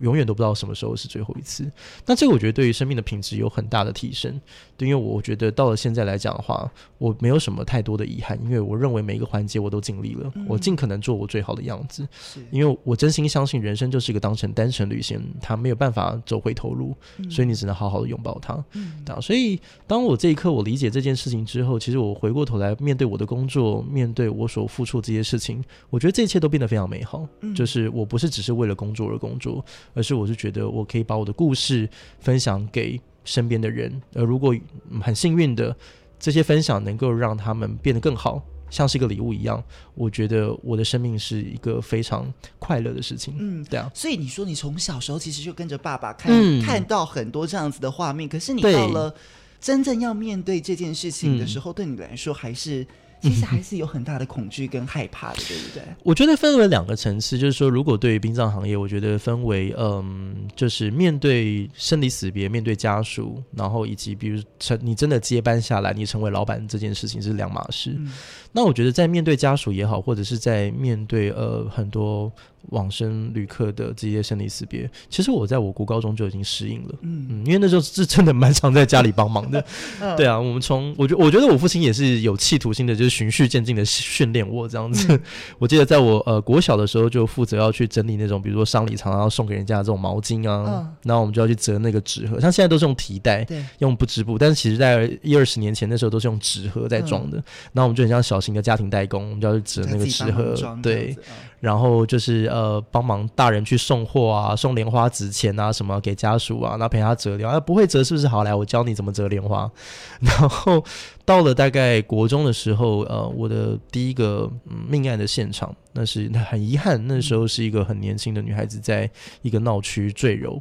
[0.01, 1.73] 永远都不知道什么时候是最后一次。
[2.05, 4.39] 那这个我觉得对于生命的品质有很大的提升。
[4.77, 12.07] 对，因为我觉得到了现在来讲的话，我没有什么太多的遗憾，因为我认为每一个环节我都尽力了，嗯、我尽可能做我最好的样子。
[12.51, 18.65] 因为我真心相信人生就是一个当成单程旅行，它没有办法走回头路，嗯、所以你只能好好的拥抱它。
[18.73, 27.27] 嗯，所以当我这一刻我理解这件事情之后，其实我回过头来面对我的工作，面对我所付出这些事情，我觉得这一切都变得非常美好。
[27.41, 29.65] 嗯、就是我不是只是为了工作而工作。
[29.95, 34.57] 而是我是觉得我可以把我的故事分享给身边的人，而如果
[35.03, 35.77] 很幸运的
[36.19, 39.63] 这些分享能够让他们变得更好，像是一个礼物一样，
[39.95, 43.35] 我觉得我的生命是一个非常快乐的事情。
[43.39, 43.91] 嗯，对啊。
[43.93, 49.15] 所以你说你从小时候其实就跟着爸爸看、嗯、看到很多这样子的画面，可是你到了
[49.61, 52.87] 真正要面对这件事情的时候，对你来说还是。
[53.23, 55.83] 其实还是有很大的恐惧跟害怕的，对不对？
[56.05, 67.95] 我觉得分为两个层次，就是说，如果对于殡葬行业，我觉得分为，嗯，就是面对生离死别，面对家属，然后以及比如成你真的接班下来，你成为老板这件事情是两码事。
[67.99, 68.13] 嗯、
[68.57, 72.33] 那我觉得在面对家属也好，或者是在面对呃很多
[72.71, 79.63] 往生旅客的这些生离死别，其实我在我国高中就已经适应了，嗯嗯，因为那时候是真的蛮常在家里帮忙的，
[80.17, 85.07] 对啊，我们从我觉我觉得我父亲也是有企图心的，就是循序渐进的训练我这样子。
[85.11, 85.21] 嗯、
[85.61, 97.37] 我记得在我呃国小的时候就负责要去整理那种比如说丧礼常常要送给人家的这种毛巾啊，嗯、然后我们就要去折那个纸盒，像现在都是用提袋，对，用不织布，但是其实在一二十年前那时候都是用纸盒在装的，
[97.73, 101.17] 然后我们就很像小型的家庭代工，我们就要去折那个纸盒，对。
[101.59, 107.57] 然后就是呃，帮忙大人去送货啊，送莲花纸钱啊，什么给家属啊，然后陪他折莲花。
[107.57, 108.29] 啊，不会折是不是？
[108.29, 109.69] 好，来，我教你怎么折莲花。
[110.21, 110.85] 然后
[111.25, 119.11] 到了大概国中的时候，呃，我的第一个、嗯、命案的现场，那是很遗憾，那时候是一个很年轻的女孩子，在
[119.43, 120.61] 一个闹区坠楼。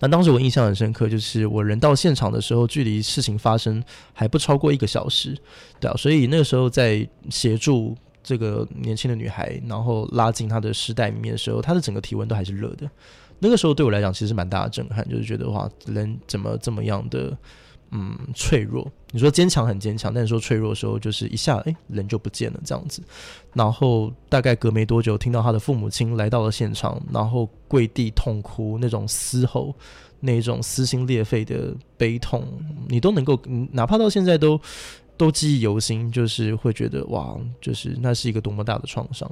[0.00, 3.82] 那当时我印象很深刻，就是我人到现场的时候，距离事情发生
[4.12, 5.36] 还不超过一个小时，
[5.80, 7.96] 对啊，所以那个时候在协助。
[8.20, 12.86] 这个年轻的女孩，然后拉进她的尸袋里面的时候，她的整个体温都还是热的。
[13.38, 17.34] 那个时候对我来讲，其实蛮大的震撼，就是觉得哇，人怎么这么样的
[17.90, 18.90] 嗯脆弱？
[19.10, 23.02] 你说坚强很坚强，但是说脆弱的时候，就是一下哎人就不见了这样子。
[23.54, 29.74] 然后大概隔没多久，听到他的父母亲来到了现场，然后跪地痛哭，那种嘶吼，
[30.20, 32.46] 那种撕心裂肺的悲痛，
[32.88, 33.40] 你都能够，
[33.72, 34.60] 哪怕到现在都。
[35.16, 39.28] 都记忆犹新，就是会觉得哇，就是那是一个多么大的创伤，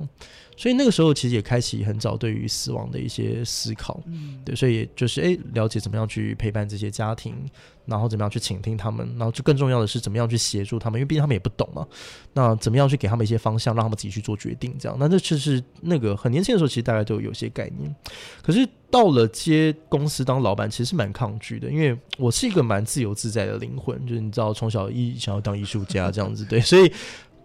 [0.56, 4.02] 所以那个时候其实也开启很早对于死亡的一些思考，
[4.44, 7.36] 对，所以就是诶，了解怎么样去陪伴这些家庭。
[7.86, 9.06] 然后怎么样去倾听他们？
[9.16, 11.00] 然后就更重要的是怎么样去协助他们？
[11.00, 11.86] 因为毕竟他们也不懂嘛。
[12.32, 14.74] 那怎么样去给他们一些方向，让他们自己去做决定？
[14.78, 17.94] 这样，那这其实那个很年轻的时候，其实大家都有些概念。
[18.42, 26.90] 可是到了接公司当老板，其实是蛮抗拒的，因为我是一个蛮自由自在的灵魂，就是你知道，从小一想要当艺术家这样子，对，所以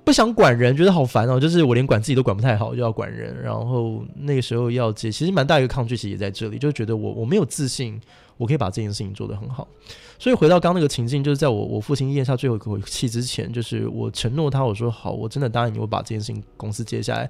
[0.04, 1.40] 不想管人，觉得好烦哦。
[1.40, 3.40] 就是我连管自己都管不太好，就要管人。
[3.42, 8.02] 然后那个时候要接，其实蛮大一个抗拒，其实也在这里，就觉得我我没有自信，
[8.38, 9.68] 我可以把这件事情做得很好。
[10.22, 17.28] 所以回到刚那个情境，就是在我我父亲咽下最后一口气之前，就是我承诺他，我说好，我真的答应你，我把这件事情公司接下来。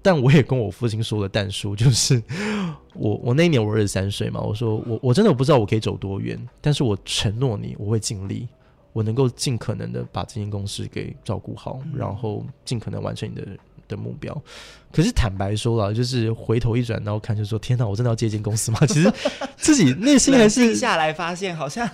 [0.00, 2.22] 但我也跟我父亲说了，但书就是
[2.94, 8.46] 我我那一年我二十三岁嘛，我说我我真的不知道我可以走多远，但是我承诺你，我会尽力，
[8.92, 13.44] 我能够尽可能的把这间公司给照顾好，然后尽可能完成你的。
[13.88, 14.42] 的目标，
[14.92, 18.78] 可是坦白说了，就是回头一转，然后看，就说天哪，我真的要接近公司吗？
[18.86, 19.12] 其实
[19.56, 21.88] 自己内心还是下来发现，好像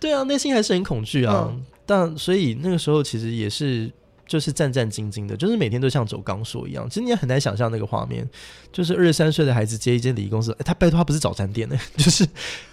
[0.00, 1.48] 对啊，内心还是很恐惧啊。
[1.50, 3.90] 嗯、但所以那个时候其实也是
[4.26, 6.88] 就是战战兢兢的，就是每天都像走钢索一样。
[6.88, 8.28] 其实你也很难想象那个画面，
[8.72, 12.26] 就是二十三岁的孩子接一间礼仪公司，他拜托他不是早餐店呢， 就是。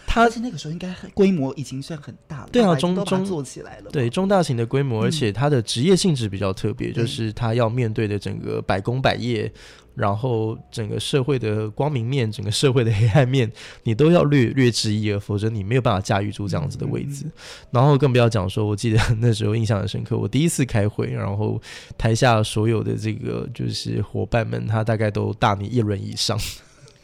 [0.06, 9.52] 他那个时候应该规模已经算很大了，对啊，中中做起来了，对中大型的规模，而且他的职业性质比较特别，嗯、就是他要面对的整个百工百业，
[9.96, 13.52] 然后整个社会的光明面，整个社会的黑暗面，
[13.84, 17.26] 你都要略略知一二，否则你没有办法驾驭住这样子的位置。
[17.26, 17.32] 嗯、
[17.72, 21.62] 然后更不要讲说，我记得那时候印象很深刻，我第一次开会，然后
[21.98, 26.38] 台下所有的这个就是伙伴们，他大概都大你一轮以上。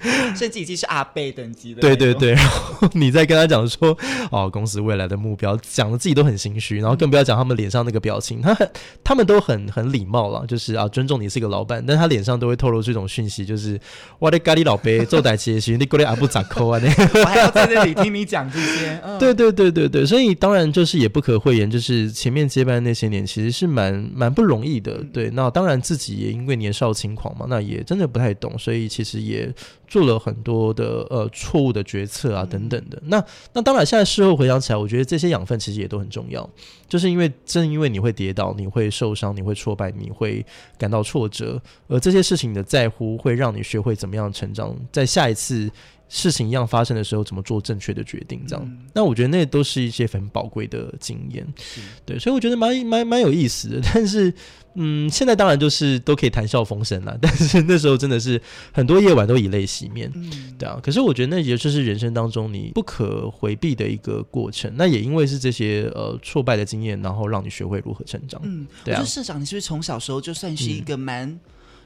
[0.35, 1.81] 甚至已经是阿贝等级的。
[1.81, 3.97] 对对对，然后 你再跟他讲说，
[4.31, 8.69] 哦，公司未来的目标，讲的自己都很心虚，然后更不要讲他们脸上那个表情，他很，
[9.03, 13.79] 他们都很很礼貌了，就是啊，尊重你是一个老板，但他脸上都会透露出一种讯息，就是
[14.19, 16.81] 我的咖喱老伯 做代切西，你过来阿不咋抠啊？
[17.13, 19.01] 我还要在这里听你讲这些。
[19.19, 25.03] 对对对对对，所以当然就是也不可讳言，就是前面接班那些年其实是蛮蛮不容易的。
[25.11, 29.53] 对，那当然自己也因为年少轻狂嘛，那也真的不太懂，所以其实也。
[29.89, 36.47] 做了很多的呃错误的决策啊等等的，嗯、那那当然现在事后回想起来，我觉得这些养分其实也都很重要，
[36.87, 40.45] 就是因为正因为你会跌倒，你会受伤，你会挫败，你会
[40.77, 45.69] 感到挫折，而这些事情的在乎会让你学会怎么样成长，在下一次
[46.09, 48.65] 事情一样发生的时候，怎么做正确的决定，这样。
[48.65, 54.33] 嗯、那我觉得那都是一些很宝贵的经验，是对，所以我觉得蛮蛮蛮有意思的，但是。
[54.75, 58.39] 嗯，现在当然就是都可以谈笑风生了， 但是那时候真的是
[58.71, 60.79] 很多夜晚都以泪洗面，嗯、对啊。
[60.81, 64.71] 可是我觉得那也就是人生当中你不可回避的一个过程。
[64.77, 68.39] 那也因为是这些呃挫败的经验，然后让你学会如何成长。
[68.45, 69.03] 嗯，对啊。
[69.03, 71.39] 社长，你是不是从小时候就算是一个蛮，嗯、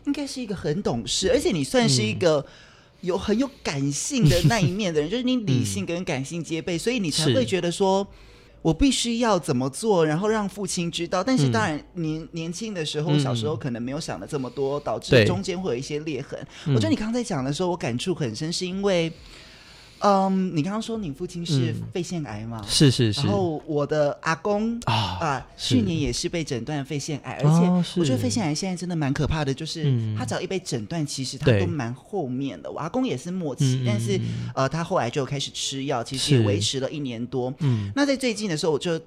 [0.07, 2.45] 应该是一个很懂事，而且你算是一个
[3.03, 8.05] 有很有感性的那一面的人，嗯、 就是你理性跟感性皆备，嗯、所以你才会觉得说。
[8.63, 11.21] 我必须要怎么做，然后让父亲知道。
[11.21, 16.39] 但是当然年，年、嗯、年轻的时候，小时候可能没有想的这么多，导致中间会有一些裂痕。
[16.67, 19.11] 我觉得你刚才讲的时候，我感触很深，是因为，
[20.03, 22.61] 嗯，你刚刚说你父亲是肺腺癌嘛？
[22.67, 23.21] 是是是。
[23.21, 29.85] 然后我的阿公啊，啊去年也是被诊断肺腺癌，而且我觉得肺腺癌现在真的蛮可怕的，就是
[30.17, 32.69] 他只要一被诊断，其实他都蛮后面的。
[32.69, 34.19] 我阿公也是末期，但是
[34.53, 37.53] 呃，他后来就开始吃药，其实也维持了一年多。
[37.59, 38.99] 嗯，那在最近的时候，我就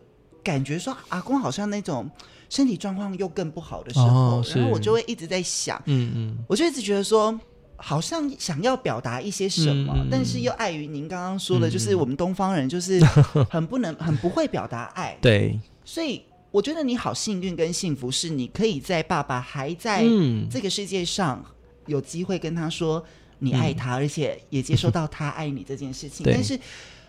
[0.43, 2.11] 感觉说阿公好像那种
[2.49, 7.39] 身体状况又更不好的时候，然后我就会一直在想，嗯嗯，我就一直觉得说。
[7.79, 12.99] 好像想要表达一些什么，嗯、但是又碍于您刚刚说的，就是我们东方人就是
[13.51, 15.17] 很不能、很不会表达爱。
[15.21, 20.03] 对，所以我觉得你好幸运跟幸福，是你可以在爸爸还在
[20.51, 21.45] 这个世界上
[21.85, 23.05] 有机会跟他说
[23.41, 26.25] 你爱他，嗯、而且也接受到他爱你这件事情。
[26.27, 26.59] 嗯、但是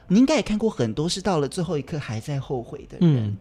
[0.09, 3.25] 你应该也看过很多是到了最后一刻还在后悔的人。
[3.25, 3.37] 嗯，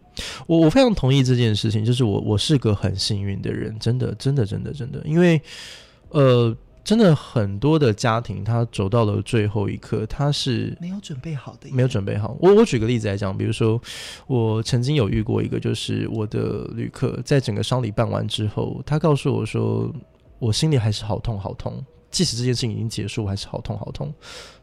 [0.47, 5.41] 我我非常同意这件事情，就是我我是个很幸运的人，真的，真的，真的，真的，因为
[6.11, 6.55] 呃。
[6.87, 12.37] 真的很多的家庭，他走到了最后一刻，他是没有准备好的，没有准备好。
[12.39, 13.77] 我我举个例子来讲，比如说
[14.25, 19.93] 我曾经有遇过一个，就是我的旅客在整个丧礼办完之后，他告诉我说，
[20.39, 24.13] 我心里还是好痛好痛，即使这件事情已经结束，还是好痛好痛。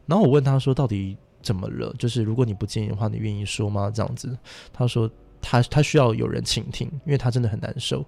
[0.07, 1.95] 然后我问他说，到底怎么了？
[1.99, 3.91] 就是如果你不介意的话，你愿意说吗？
[3.95, 4.35] 这样子，
[4.73, 5.11] 他说。
[5.45, 8.05] 他他需要有人倾听，因为他真的很难受。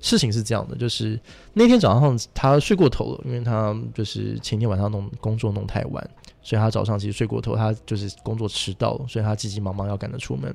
[0.00, 1.20] 事情是这样的，就是
[1.52, 10.54] 那天早上他睡过头了，因为他就是前天晚上弄工作弄太晚，所以他早上其实睡过头，他就是工作迟到了，所以他急急忙忙要赶着出门。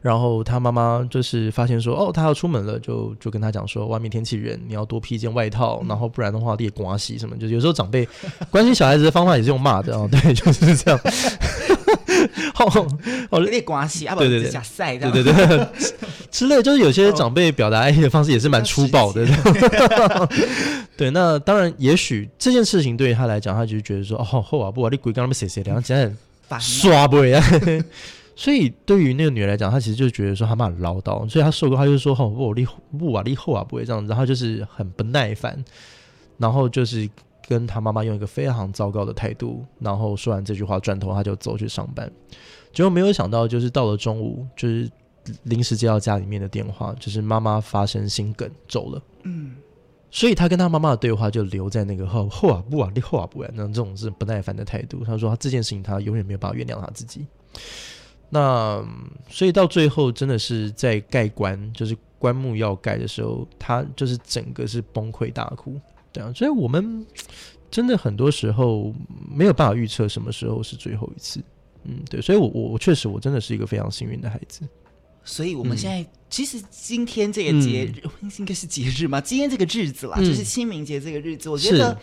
[0.00, 7.36] 然后他妈妈就是发现说，哦，他要出门了，就就跟他讲说，外面天气冷，你要多披一件外套，然后不然的话，你也刮洗什么。
[7.36, 8.08] 就有时候长辈
[8.50, 10.98] 关心小孩子的方法也是用骂的啊，对，就是这样。
[12.54, 14.50] 好，好，有点关系啊，对对对，
[15.10, 15.68] 对对对，
[16.30, 19.26] 之类，就是有些长辈表达爱意的方式也是蛮粗暴的。
[20.96, 25.96] 对，那当然，也许这件事情对于他来讲，他就是觉得说，哦，后啊，不啊，你鬼刚刚谁谁两家
[26.58, 27.42] 刷不呀？
[28.36, 32.66] 所以对于那个女人来讲，她其实就觉得说她妈很唠叨，所以她受够，她就说，哦，不，你
[32.98, 35.62] 不啊，你后啊不会这样子，然后就是很不耐烦，
[36.38, 37.08] 然后就是。
[37.50, 42.08] 跟他妈妈用一个非常糟糕的态度，然后说完这句话，转头他就走去上班。
[42.72, 44.88] 结果没有想到，就是到了中午，就是
[45.42, 49.02] 临时接到家里面的电话，就是妈妈发生心梗走了。
[49.24, 49.56] 嗯，
[50.12, 55.04] 所以他跟他妈妈的对话就留在那个后后啊不啊你后啊不啊那这种是不耐烦的态度。
[55.04, 57.26] 他说他这件事情他永远没有办法原谅他自己。
[58.28, 58.80] 那
[59.28, 65.80] 所以到最后真的是在盖棺，就是棺木要盖的时候，他就是整个是崩溃大哭。
[66.12, 67.06] 对啊，所以我们
[67.70, 68.92] 真的很多时候
[69.30, 71.42] 没有办法预测什么时候是最后一次。
[71.84, 74.62] 嗯，对，所以我我我确实我真的是一个非常幸运的孩子。
[75.24, 79.20] 所以我们现在、嗯、其实今天这个节日、嗯、 应该是节日吗？
[79.20, 81.98] 今天这个日子啦，嗯、就是清明节这个日子，我觉得。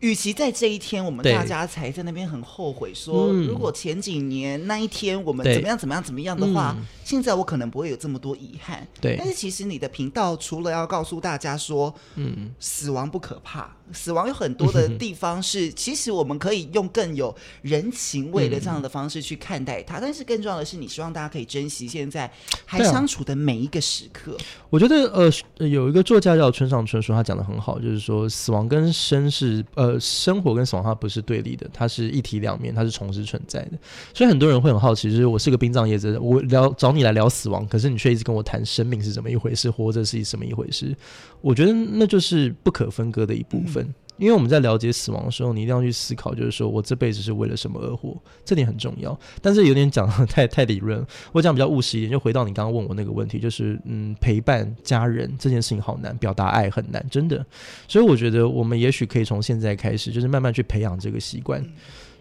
[0.00, 8.86] 与其在这一天，我们大家才在那边很后悔，说如果前几年那一天我们怎么样怎么样怎么样的话，现在我可能不会有这么多遗憾。
[9.00, 20.00] 对，但是其实你的频道除了要告诉大家说，嗯，死亡不可怕，死亡有很多的地方是， 其实我们可以用更有人情味的这样的方式去看待它。
[20.00, 22.30] 但是更重要的是，你希望大家可以珍惜现在
[22.64, 24.34] 还相处的每一个时刻。
[24.70, 29.89] 我觉得呃，有一个作家叫村上春树，他讲的很好，就是说死亡跟生是呃。
[29.98, 33.72] 生活跟死亡它不是对立的，它是一体两面，它是同时存在的。
[34.14, 40.94] 所以很多人会很好奇，就是我是个殡葬业者，我聊找你来聊死亡，可是你却一直跟我谈生命是怎么一回事，活着是什么一回事。
[41.40, 43.92] 我觉得那就是不可分割的一部分。
[44.20, 49.18] 因为我们在了解死亡的时候，你一定要去思考，就是说我这辈子是为了什么而活，这点很重要。
[49.40, 57.44] 但是有点讲得太太理论，我讲比较务实一点，就回到你刚刚问我那个问题，就是嗯，陪伴家人这件事情好难，表达爱很难，真的。
[57.88, 61.64] 所以我觉得我们也许可以从现在开始，就是慢慢去培养这个习惯。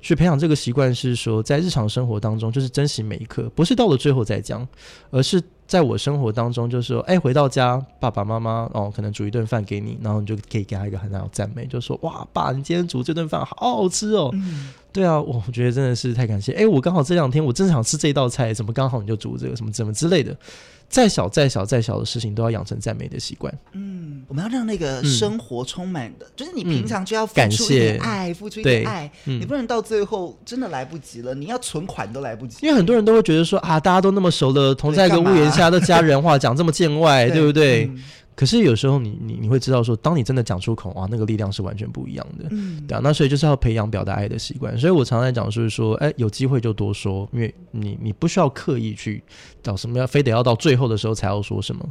[0.02, 4.68] 去培养这个习惯是说，在日常生活当中，就是珍惜每一刻，不是到了最后再讲，
[5.12, 14.30] 而是在我生活当中，就是说，哎，回到家，爸爸妈妈哦，可能煮一顿饭给你，然后你就可以给他一个很大的赞美，就说，哇，爸，你今天煮这顿饭好好吃哦。
[14.34, 16.54] 嗯、 对啊，我觉得真的是太感谢。
[16.54, 20.36] 哎，我刚好这两天我真想吃这道菜，怎么刚好你就煮这个，什么怎么之类的。
[20.90, 23.54] 再小再小再小的事情，都要养成赞美的习惯。
[23.74, 29.10] 嗯，我们要让那个生活充满的，嗯、就是你平常就要付出一点爱，付出一点爱。
[29.26, 32.66] 嗯、你不能到最后真的来不及了，你要存款都来不及。
[32.66, 37.86] 因为很多人都会觉得说啊，大家都那么熟的，同在一个屋檐下的家人话，讲这么见外，对，对不对？
[37.86, 38.04] 嗯
[38.40, 43.02] 可是有时候你你你会知道说，当你真的讲出口，啊，那个力量是完全不一样的，嗯，对啊。
[43.04, 44.78] 那所以就是要培养表达爱的习惯。
[44.78, 49.22] 所以我常常讲就是说，哎，有机会就多说，因为你你不需要刻意去
[49.62, 51.88] 找什么，要非得要到最后的时候才要说什么。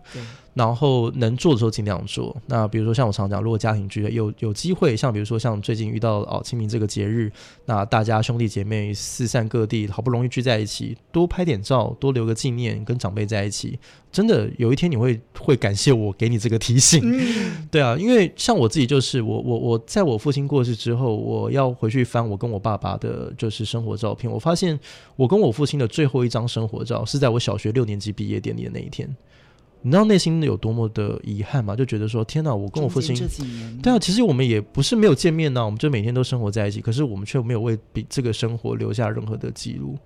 [0.54, 2.36] 然后能做的时候尽量做。
[2.46, 7.30] 那比如说像我常讲，如果家庭聚会有有机会，像比如说像最近遇到哦清明这个节日，
[7.66, 13.78] 那大家兄弟姐妹四散各地，好不容易聚在一起，多拍点照，多留个纪念，跟长辈在一起，
[14.10, 17.02] 真的有一天你会会感谢我给你这个提醒。
[17.04, 24.76] 嗯、 对啊，因为像我自己就是我我我在我父亲过世之后，我要回去翻我跟我爸爸的就是生活照片，我发现
[25.14, 29.08] 我跟我父亲的最后一张生活照是在我小学六年级毕业典礼的那一天。
[29.80, 31.76] 你知道内心有多么的遗憾吗？
[31.76, 33.16] 就觉得说，天哪，我跟我父亲，
[33.80, 39.96] 对啊，其实我们也不是没有见面呢，我们就每天都生活在一起，可是我们却没有为比这个生活留下任何的记录，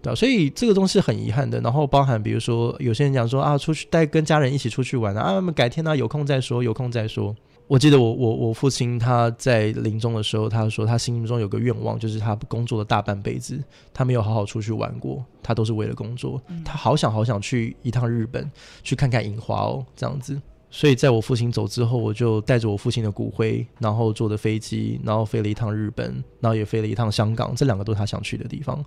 [0.00, 1.60] 对啊，所以这个东西很遗憾的。
[1.60, 7.34] 然后包含比如说，有些人讲说啊，出去带跟家人一起出去玩啊，啊，我们改天呢，有空再说，有空再说。
[7.68, 13.62] 我记得我我我父亲他在临终的时候，他说他心中有个愿望，就是他工作的大半辈子，
[13.92, 16.40] 他没有好好出去玩过，他都是为了工作。
[16.64, 18.50] 他好想好想去一趟日本，
[18.82, 20.40] 去看看樱花哦，这样子。
[20.70, 28.82] 所以在我父亲走之后，我就带着我父亲的骨灰，然后坐的飞机，然后飞了一趟日本，然后也飞了一趟香港，这两个都是他想去的地方。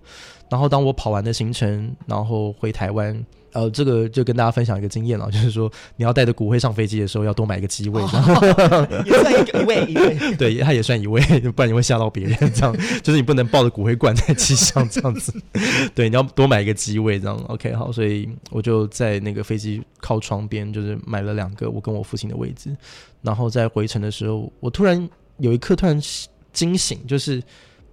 [0.50, 3.24] 然后当我跑完的行程，然后回台湾。
[3.54, 11.22] 呃，这个就跟大家分享一个经验了，就是说你要带着骨灰上飞机的时候，要多买一个机位，这样也算一个一位一位，对，他也算一位，
[11.52, 12.38] 不然你会吓到别人。
[12.54, 15.34] 这样就是你不能抱着骨灰罐在机上这样子，
[15.94, 17.92] 对，你要多买一个机位，这样 OK 好。
[17.92, 22.76] 所以我就在那个飞机靠窗边，就是买了两个我跟我父亲的位置。
[23.22, 26.02] 然后在回程的时候，我突然有一刻突然
[26.54, 27.42] 惊醒，就是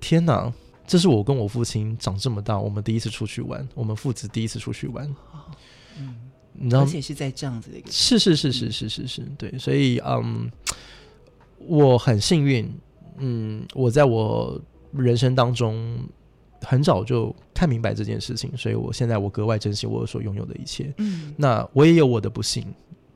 [0.00, 0.52] 天哪！
[0.88, 5.06] 这是我跟我父亲长这么大，我们第一次出去玩，我们父子第一次出去玩，
[5.98, 6.16] 嗯，
[6.54, 10.50] 你知道，而且是在这样子的一个，是是是是是是是，对，所以嗯，
[11.58, 12.72] 我很幸运，
[13.18, 14.58] 嗯，我在我
[14.92, 15.98] 人生当中
[16.62, 22.66] 很早就看明白这件事情，所以我现在我格外珍惜我所拥有的一切，嗯，那我也有我的不幸。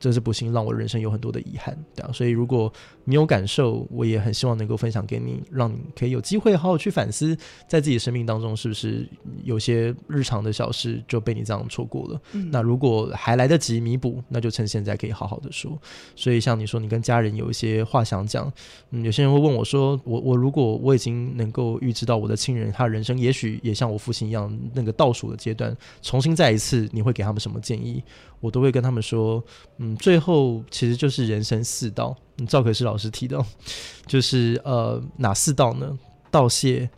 [0.03, 2.11] 这是不幸，让我人生有很多的遗憾，对啊。
[2.11, 2.69] 所以如果
[3.05, 7.33] 你有感受，我也很希望能够分享给你，让你可以有机会好好去反思，
[7.69, 9.07] 在自己生命当中是不是
[9.45, 12.21] 有些日常的小事就被你这样错过了。
[12.33, 12.49] 嗯。
[12.51, 15.71] 那如果还来得及弥补，那就趁现在可以好好的说。
[16.17, 18.51] 所以像你说，你跟家人有一些话想讲，
[18.89, 28.03] 嗯，有些人会问我说，我我如果我已经能够预知到我的亲人他人生也许也像我父亲一样那个倒数的阶段，重新再一次，你会给他们什么建议？
[28.43, 29.41] 我都会跟他们说，
[29.77, 32.13] 嗯，最后其实就是人生四道。
[32.45, 33.45] 赵可师老师提到，
[34.05, 35.97] 就是呃哪四道呢？
[36.29, 36.89] 道谢、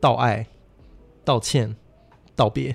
[0.00, 0.44] 道爱、
[1.24, 1.76] 道歉、
[2.34, 2.74] 道别，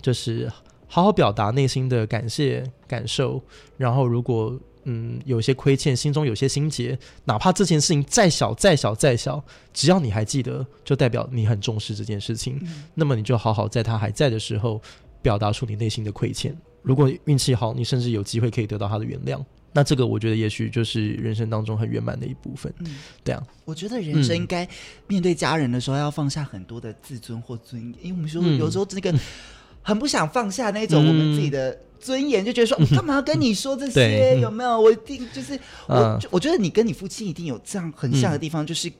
[0.00, 0.50] 就是
[0.88, 3.40] 好好表达内心的感谢感受。
[3.76, 12.58] 然后如果嗯有些亏欠，心中有些心结，哪怕这件事情再小再小再小，只要你还记得，就代表你很重视这件事情。
[12.62, 12.82] 嗯。
[12.94, 14.80] 那么你就好好在他还在的时候，
[15.22, 16.56] 表达出你内心的亏欠。
[16.82, 22.72] 如果运气好，你甚至有机会可以得到他的原谅，那这个我觉得也许就是人生当中很圆满的一部分。
[22.80, 24.68] 嗯，对啊，我觉得人生应该
[25.06, 29.14] 面对家人的时候要放下很多的自尊或尊严，因为我们说有时候这个
[29.80, 34.38] 很不想放下那种我们自己的尊严，就觉得说我 干嘛要跟你说这些？
[34.40, 34.80] 有没有？
[34.80, 38.92] 我一定就是我，我觉得你跟你父亲一定有这样很像的地方，就是。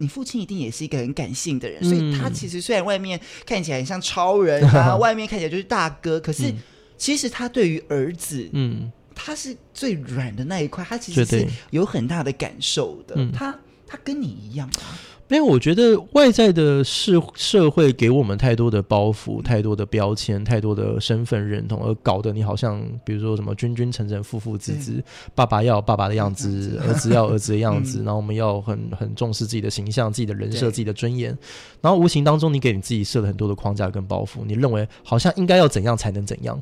[0.00, 6.54] 你父亲一定也是一个很感性的人，所以他其实虽然外面看起来很像超人啊， 外面看起来就是大哥，可是
[6.98, 13.14] 其实他对于儿子，嗯，他是最软的那一块，他其实是有很大的感受的。
[13.32, 14.98] 他他跟你一样啊。
[15.30, 25.04] 因为我觉得外在的社社会给我们太多的包袱、太多的标签、太多的身份认同，而搞得你好像，比如说什么君君臣臣、父父子子，
[25.34, 31.36] 爸爸要爸爸的样子，儿子要儿子的样子，然后我们要很很重视自己的形象、自己的人设、自己的尊严，
[31.82, 36.58] 然后无形当中你给你自己设了很多的框架跟包袱，你认为好像应该要怎样才能怎样，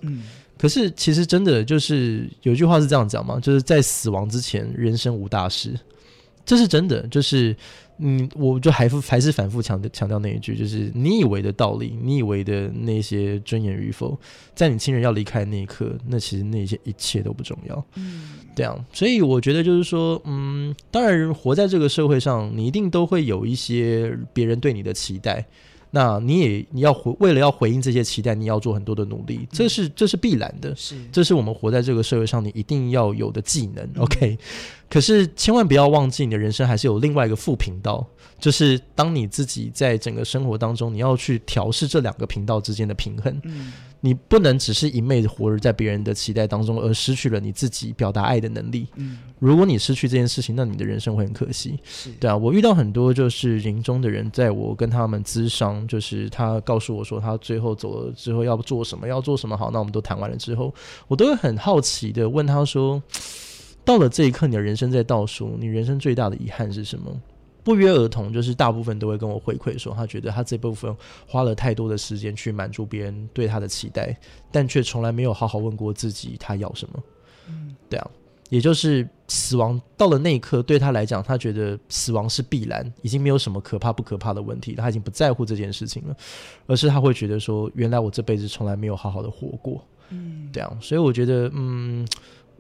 [0.59, 5.79] 可是其实真的就是有句话是这样讲嘛，就是在死亡之前，人生无大事，
[6.45, 7.55] 这是真的，就是。
[7.99, 14.19] 嗯，我就还还是反复强调强调那一句，就是你以为的道理，你以为的那些尊严与否，
[14.55, 17.85] 在你亲人要离开那一刻，那其实那些一切都不重要。
[17.95, 25.47] 嗯，对啊，所以我觉得就是说，嗯，当然活在这个社会上，你一定都会有一些别人对你的期待。
[25.97, 33.89] 那你也你要回为了要回应这些期待，你要做很多的努力，这是这是必然的，是这是我们活在这个社会上你一定要有的技能。
[33.97, 34.37] OK，
[34.91, 38.07] 可是千万不要忘记，你的人生还是有另外一个副频道，
[38.39, 43.41] 就是当你自己在整个生活当中，你要去调试这两个频道之间的平衡。
[43.45, 48.87] 嗯，你不能只是一昧的活在别人的期待当中，而失去了你自己表达爱的能力。
[48.97, 51.79] 嗯，如果你失去这件事情，那你的人生会很可惜。
[51.85, 60.73] 是对啊，我遇到很多就是临终的人，在我跟他们咨商，就是他告诉我说他最后走了之后要做什么，要做什么好，那我们都谈完了之后，
[61.09, 63.03] 我都会很好奇的问他说。
[63.85, 67.21] 到了这一刻，你的人生在倒数，你人生最大的遗憾是什么？
[67.67, 70.97] 不约而同，就是大部分都会跟我回馈说，他觉得他这部分
[71.27, 74.17] 花了太多的时间去满足别人对他的期待，
[74.53, 77.03] 但却从来没有好好问过自己他要什么。
[77.49, 78.09] 嗯，对啊，
[78.51, 86.17] 也就是死亡到了那一刻，对他来讲，他觉得死亡是必然，已经没有什么可怕不可怕的问题，他已经不在乎这件事情了，
[86.69, 89.85] 而是他会觉得说，原来我这辈子从来没有好好的活过。
[90.11, 92.07] 嗯，对啊，所以我觉得，嗯。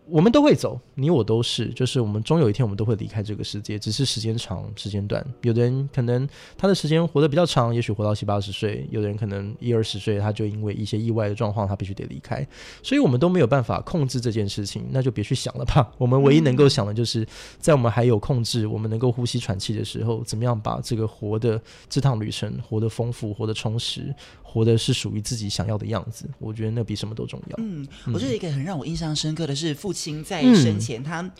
[0.08, 5.24] 我们都会走，你我都是，就是我们终有一天我们都会离开这个世界，只是时间长时间短。
[5.42, 12.46] 有的人可能他的时间活得比较长，也许活到七八十岁；有的人可能一二十岁，他就因为一些意外的状况，他必须得离开。
[12.84, 15.90] 所以我们都没有办法控制这件事情，那就别去想了吧。
[15.98, 17.26] 我们唯一能够想的就是，
[17.58, 24.14] 在我们还有控制、我们能够呼吸喘气的时候，怎么样把这个活的这趟旅程活得丰富、活得充实。
[24.56, 27.56] 活的是属于自己想要的样子，我觉得那比什么都重要。
[27.58, 31.30] 嗯，我觉得一个很让我印象深刻的是，父亲在生前他，嗯、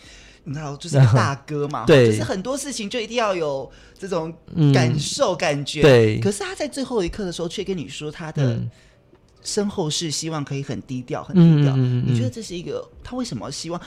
[0.44, 4.30] 你知道，就是大哥嘛， 对，就是很多事情就一定要有这种
[4.74, 5.80] 感受、嗯、感觉。
[5.80, 8.60] 对，可是他在最后一刻的时候，却跟你说他的
[9.42, 11.72] 身后事，希望可以很低调，很低调。
[11.76, 13.80] 嗯、你觉得这是一个他为什么希望？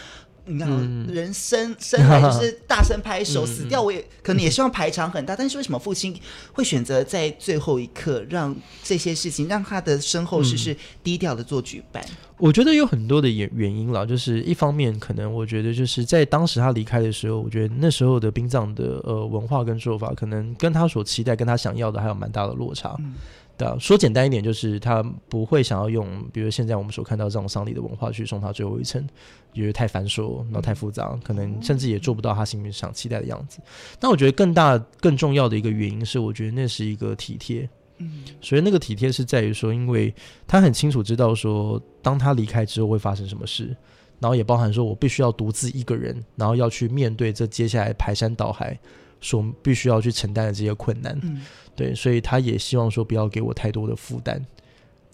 [0.45, 0.69] 你看，
[1.07, 5.35] 人生 生来就是大声拍手，死掉我也可能也希望排场很大。
[5.37, 6.15] 但是为什么父亲
[6.53, 12.03] 会选择在最后一刻让这些事情，让他的身后事是低调的做举办？
[12.37, 22.97] 我觉得有很多的原原因啦，就是一方面可能我觉得就是在当时他离开的时候，我觉得那时候的殡葬的呃文化跟做法，可能跟他所期待、跟他想要的还有蛮大的落差。
[23.59, 29.05] 嗯对啊，说简单一点，就是他不会想要用，比如现在我们所看到这种丧礼的文化去送他最后一程，
[29.53, 33.59] 因为太繁琐，然后太复杂，可能甚至也做不到他心里想期待的样子。
[33.99, 37.69] 那我觉得更大、更重要的一个原因是，我觉得那是一个体贴。
[37.97, 40.13] 嗯，所以那个体贴是在于说，因为
[40.47, 43.75] 他很清楚知道说，当他离开之后会发生什么事，
[44.19, 48.79] 然后也包含说我必须要独自一个人，然后要去面对这接下来排山倒海
[49.19, 51.19] 所必须要去承担的这些困难。
[51.23, 51.41] 嗯。
[51.79, 54.45] 对，所以他也希望说不要给我太多的负担。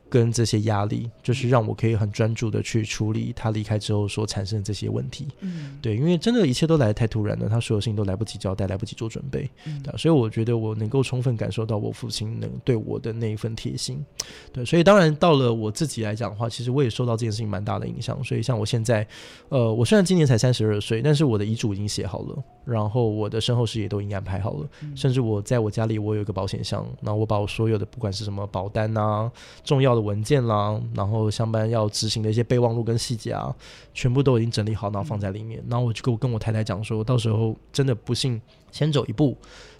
[0.09, 5.27] 跟这些压力，就是让我可以很专注的去处理他离开之后所产生的这些问题。
[5.41, 9.49] 嗯，对，因为真的，一切都来得太突然了，他所有事情都来不及交代，来不及做准备。
[9.65, 14.05] 嗯，对，所以我觉得我能够充分感受到我父亲能对我的那一份贴心。
[14.53, 18.23] 对，所以当然到了我自己来讲的话，其实我也受到这件事情蛮大的影响。
[18.23, 19.05] 所以像我现在，
[19.49, 29.31] 呃，我虽然今年才三十二岁，但是我的遗嘱已经写好了，然后我的身后事也都已经安排好了，嗯，甚至我在我家里我有一个保险箱，然后我把我所有的不管是什么保单啊，
[29.63, 30.05] 重要的。
[30.05, 33.51] 文件啦，然后上班要执行的一些备忘录跟细节啊，
[33.91, 35.63] 全部都已经整理好，然后放在里面。
[35.67, 38.39] 然后我就跟我跟我太太讲说，到时候真的不幸
[38.71, 39.35] 先走一步，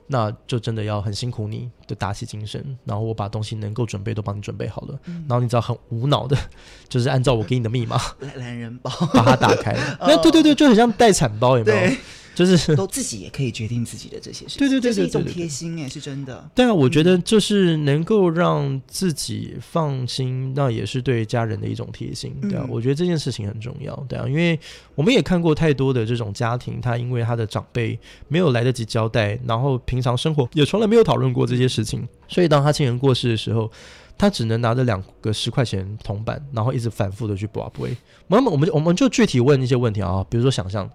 [0.08, 2.76] 那就真的要很辛苦你的打起精神。
[2.86, 5.00] 然后我把东西能够准备都帮你准备好了。
[5.06, 6.36] 然后你只要很无脑的，
[6.90, 8.02] 就是按照我给你的密码，
[8.36, 9.78] 懒人包把它打开。
[10.02, 11.96] 那对对对，就很像待产包，有没有？
[12.36, 16.48] 就是都自己也可以决定自己的这些事情，对对对，这是一种贴心哎，是真的。
[16.54, 22.36] 对啊，我觉得就是能够让自己放心，那也是对家人的一种贴心。
[22.42, 23.96] 对啊，我觉得这件事情很重要。
[24.10, 24.60] 对啊，因为
[24.96, 33.72] 我们也看过太多的这种家庭，他因为他的长辈没有来得及交代，然后平常生活也从来没有讨论过这些事情，所以当他亲人过世的时候，
[34.18, 37.96] 他只能拿着两个十块钱铜板，然后一直反复的去跋杯。
[38.28, 40.90] 那么我们我们就具体问一些问题啊，比如说想象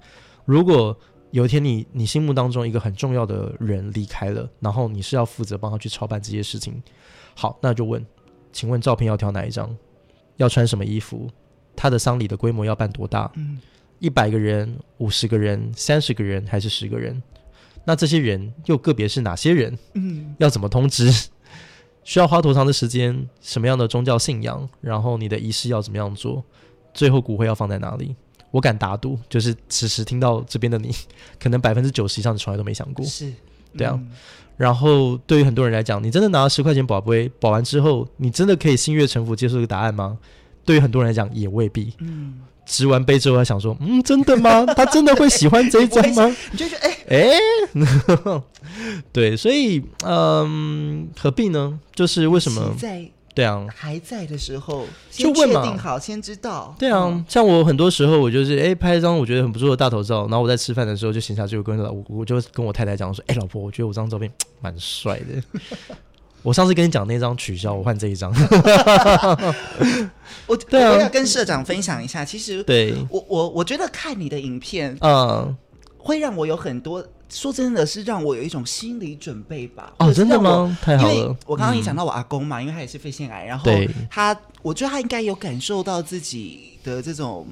[0.44, 0.94] 如果。
[1.30, 6.82] 有一天你，你你心目当中一个很重要的人离开了，然后你是要负责帮他去操办这些事情。
[7.34, 8.04] 好，那就问，
[8.52, 9.74] 请问照片要挑哪一张？
[10.36, 11.28] 要穿什么衣服？
[11.76, 13.30] 他的丧礼的规模要办多大？
[13.36, 13.60] 嗯，
[14.00, 17.22] 一百个人、五十个人、三十个人还是十个人？
[17.84, 19.78] 那这些人又个别是哪些人？
[19.94, 21.10] 嗯，要怎么通知？
[22.02, 23.28] 需要花多长的时间？
[23.40, 24.68] 什么样的宗教信仰？
[24.80, 26.44] 然后你的仪式要怎么样做？
[26.92, 28.16] 最后骨灰要放在哪里？
[28.50, 30.94] 我敢打赌，就是此时听到这边的你，
[31.38, 33.04] 可能百分之九十以上你从来都没想过。
[33.04, 33.34] 是，嗯、
[33.78, 33.98] 对啊。
[34.56, 40.18] 然后对于很多人来讲，你真的拿了十块钱保杯，保完之后，你真的可以心悦诚服接受这个答案吗？
[40.64, 41.94] 对于很多人来讲，也未必。
[42.00, 42.40] 嗯。
[42.66, 44.64] 值完杯之后，他想说：“嗯，真的吗？
[44.76, 47.38] 他真的会喜欢这一张吗？” 你就觉得：“哎 哎。
[47.74, 48.42] 欸”
[49.12, 51.80] 对，所以嗯，何必呢？
[51.94, 52.72] 就是为什么？
[53.40, 56.74] 对啊，还在的时候就问嘛确定好，先知道。
[56.78, 64.30] 对啊，嗯像我很多时候我就是哎拍一张我觉得很不错的大头照，然后我在吃饭的时候就闲暇就跟老我我就跟我太太讲说，哎老婆，我觉得我这张照片
[64.60, 65.96] 蛮帅的。
[66.42, 68.30] 我上次跟你讲那张取消，我换这一张。
[70.46, 75.56] 我 对啊我要跟社长分享一下，其实对，我我我觉得看你的影片嗯，
[75.98, 79.92] 会让我有很多，说真的是让我有一种心理准备吧。
[79.98, 80.76] 哦，真的吗？
[80.82, 81.36] 太好因为了。
[81.46, 83.70] 我刚刚也讲嗯到我阿公嘛，因为他也是肺腺癌，然后
[84.10, 87.46] 他，我觉得他应该有感受到自己的这种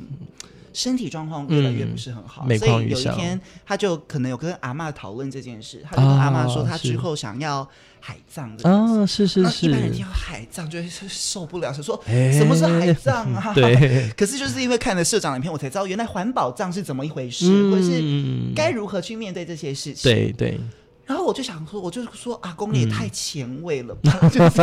[0.73, 7.69] 身体状况越来越不是很好，嗯所以有一天他就可能有跟阿妈讨论这件事，他就跟阿妈说他之后想要
[8.09, 8.67] 海葬的。
[8.71, 13.53] 啊，是是是一般人听到海葬就会受不了，就说哎什么是海葬啊？
[13.53, 14.11] 对。
[14.17, 18.03] 可是就是因为看了社长的影片，我才知道原来环保葬是怎么一回事，嗯或者是
[18.55, 20.11] 该如何去面对这些事情。
[20.11, 20.59] 对对，
[21.05, 24.19] 然后我就想说，我就说阿公你也太前卫了吧！
[24.33, 24.63] 就是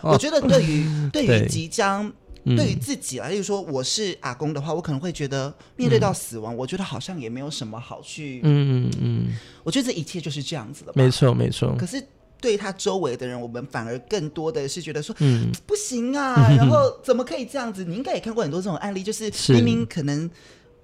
[0.00, 2.10] 我觉得对于对于即将
[2.44, 8.40] 嗯对于自己啊，例如说我是阿公的话，我可能会觉得面对到死亡，我觉得好像也没有什么好去。
[8.42, 10.92] 嗯嗯嗯，我觉得这一切就是这样子的。
[10.94, 11.74] 没错没错。
[11.78, 12.02] 可是
[12.40, 17.84] 对他周围的人，我们反而更多的是觉得说，嗯，不行啊， 然后怎么可以这样子？
[17.84, 20.30] 你应该也看过很多这种案例，就是是明明可能。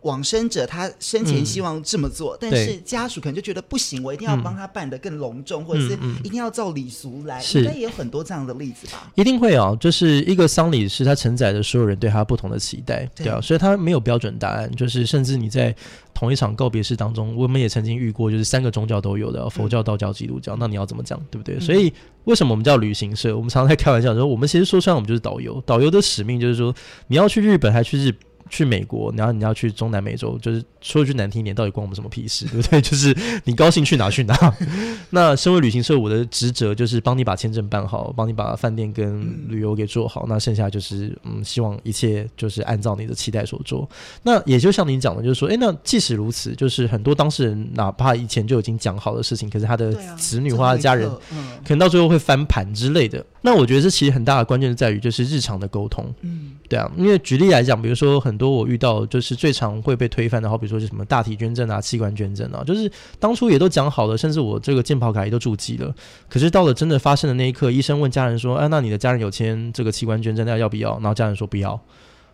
[0.07, 7.41] 往生者他生前希望这么做，嗯但是家属可能就觉得不行，我一定要帮他办得更隆重，嗯或者是嗯一定要照礼俗来。
[7.41, 9.11] 是应该也有很多这样的例子吧？
[9.17, 15.75] 一定会啊，就是一个丧礼是它承载着所有人对他不同的期待，对对啊，所以他没有标准答案，就是甚至你在
[16.15, 21.57] 同一场告别式当中，我们也曾经遇过，就是三个宗教都有的，佛教、道教、基督教，那你要怎么讲，对不对？
[21.57, 21.93] 嗯所以
[22.25, 23.37] 为什么我们叫旅行社？
[23.37, 26.75] 我们常常在开玩笑说，我们其实说穿我们就是导游，导游的使命就是说，
[27.09, 28.15] 你要去日本还去日。
[28.49, 32.81] 去美国，然后你要去中南美洲，就是说句难听一点，到底关我们什么屁事， 对不对？
[32.81, 34.37] 就是你高兴去哪去哪。
[35.11, 40.27] 那身为旅行社，我的职责就是帮你把签证办好，帮你把饭店跟旅游给做好。
[40.29, 43.89] 那剩下就是，嗯，希望一切就是按照你的期待所做。
[44.23, 53.25] 那也就像你讲的，就是说，哎，那即使如此，就是很多当事人哪怕以前就已经讲好的事情，可是他的子女或他的家人，嗯，可能到最后会翻盘之类的。
[53.43, 56.13] 那我觉得这其实很大的关键是在于就是日常的沟通。
[56.23, 65.95] 嗯，对啊，因为举例来讲，比如说很多我遇到就是最常会被推翻的，好比说是什么大体捐赠啊、器官捐赠啊，就是当初也都讲好了，甚至我这个健保卡也都注记了，
[66.29, 71.71] 可是到了真的发生的那一刻，医生问家人说：“哎，那你的家人有签这个器官捐赠，那要不要？”然后家人说不要，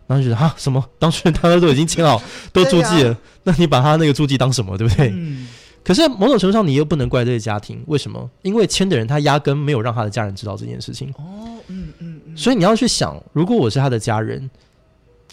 [0.07, 0.83] 然后就觉得啊什么？
[0.99, 4.77] 当初大家都已经签好， 都注记了，啊、那你把他那个注记当什么？
[4.77, 5.11] 对不对？
[5.13, 5.47] 嗯
[5.85, 8.29] 可是某种程度上，你又不能怪这个家庭，为什么？
[8.41, 11.09] 因为签的人他压根没有让他的家人知道这件事情。
[11.17, 14.49] 哦，嗯嗯嗯，所以你要去想，如果我是他的家人，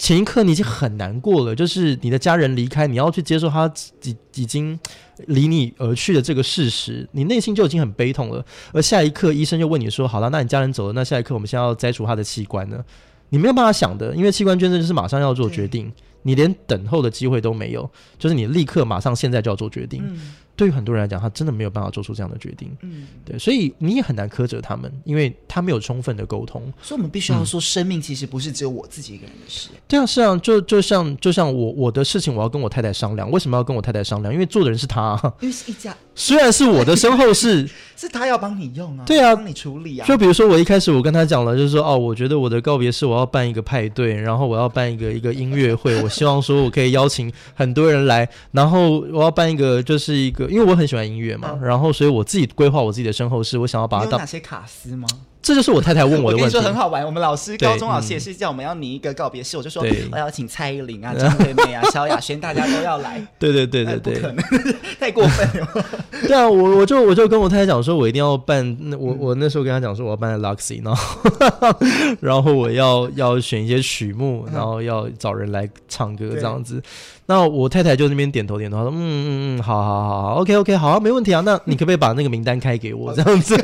[0.00, 3.70] 前一刻你已经很难过了，就是你的家人离开，你要去接受他
[4.02, 4.80] 已已经
[5.26, 8.42] 离你而去的这个事实，你内心就已经很悲痛了。
[8.72, 12.82] 而下一刻，医生就问你说：“好了，那你家人走了，那下一刻我们现在要摘除他的器官呢？”
[13.28, 15.92] 你没有办法想的，因为器官捐赠就是马上要做决定，
[16.22, 17.88] 你连等候的机会都没有，
[18.18, 20.02] 就是你立刻马上现在就要做决定。
[20.02, 22.70] 嗯对于很多人来讲，他真的没有办法做出这样的决定。
[22.82, 26.60] 嗯，对，所以你也很难苛责他们，因为他没有充分的沟通。
[26.82, 29.70] 所以我们必须要说，生命其实不是只有我自己一个人的事。
[29.88, 33.30] 对啊，是啊，就就像就像我我的事情，我要跟我太太商量。
[33.30, 34.34] 为什么要跟我太太商量？
[34.34, 40.06] 因为做的人是他、啊，因为是一家， 虽然是我的身后事， 是他要帮你用啊，对啊帮你处理啊。
[40.06, 55.06] 就比如说我一开始我跟他讲了，就是说哦，我觉得我的告别式我要办一个派对，然后我要办一个一个音乐会，我希望说我可以邀请很多人来，然后我要办一个就是一个，因为我很喜欢音乐嘛，嗯、然后所以我自己规划我自己的身后事，我想要把它当有哪些卡司吗？
[55.42, 56.42] 这就是我太太问我的问题。
[56.42, 63.20] 我跟你说很好玩，我们老师高中老师也是叫我们要拟一个告别式，我就说我要请蔡依林啊、张惠妹啊、萧亚轩，大家都要来。
[63.38, 64.44] 对对对对对，不可能，
[65.00, 65.86] 太过分了。
[66.28, 68.76] 对啊，我我就我就跟我太太讲说，我一定要办。
[68.80, 71.76] 那我我那时候跟她讲说，我要办在 Luxy，然后
[72.20, 76.82] 然后我要要选一些曲目，然后要找人来唱歌这样子。
[77.26, 81.40] 那我太太就那边点头点头，她说嗯嗯嗯，好好好好，OK OK，好啊，没问题啊。
[81.40, 83.56] 那你可不可以把那个名单开给我这样子？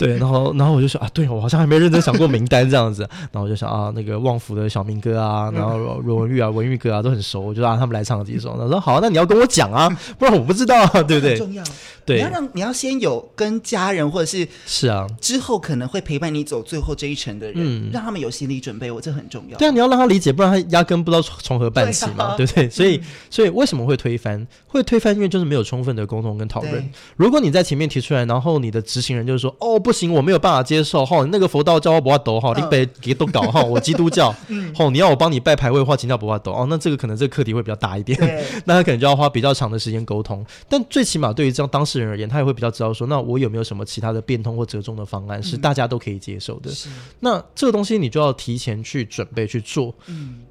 [0.00, 3.02] 对，然后然后我就说啊，对我好像还没认真想过名单这样子。
[3.30, 8.56] 然后我就想啊，那个旺福的小明哥啊，然后罗文玉啊、文玉哥啊都很熟，我就让他们来唱几首。
[8.58, 9.88] 他说好啊，那你要跟我讲啊，
[10.18, 11.36] 不然我不知道啊，对不对？
[11.36, 11.62] 重要。
[12.06, 19.58] 对，你要让你要先有跟家人或者是是啊，之后可能会陪伴你走最后这一程的人，嗯、让他们有心理准备，我这很重要。
[19.58, 22.68] 对啊，你要让他理解，不然他压根不知道从何办起嘛，对不、啊、对？
[22.70, 24.44] 所以，嗯、所以为什么会推翻？
[24.66, 26.90] 会推翻，因为就是没有充分的沟通跟讨论。
[27.16, 31.04] 如果你在前面提出来，然后你的执行人就是说，哦，不不行，我没有办法接受。
[31.04, 34.32] 哈，那个佛道教我不要抖哈，你别给都搞哈， 我基督教，
[34.72, 36.64] 吼，你要我帮你拜牌位的话，请教不要抖哦。
[36.70, 38.16] 那这个可能这个课题会比较大一点，
[38.66, 40.46] 那他可能就要花比较长的时间沟通。
[40.68, 46.70] 但最起码对于这样当事人而言，他也会比较知道说，那我有没有什么其他的变通或折中的方案是大家都可以接受的？
[47.18, 49.92] 那这个东西你就要提前去准备去做。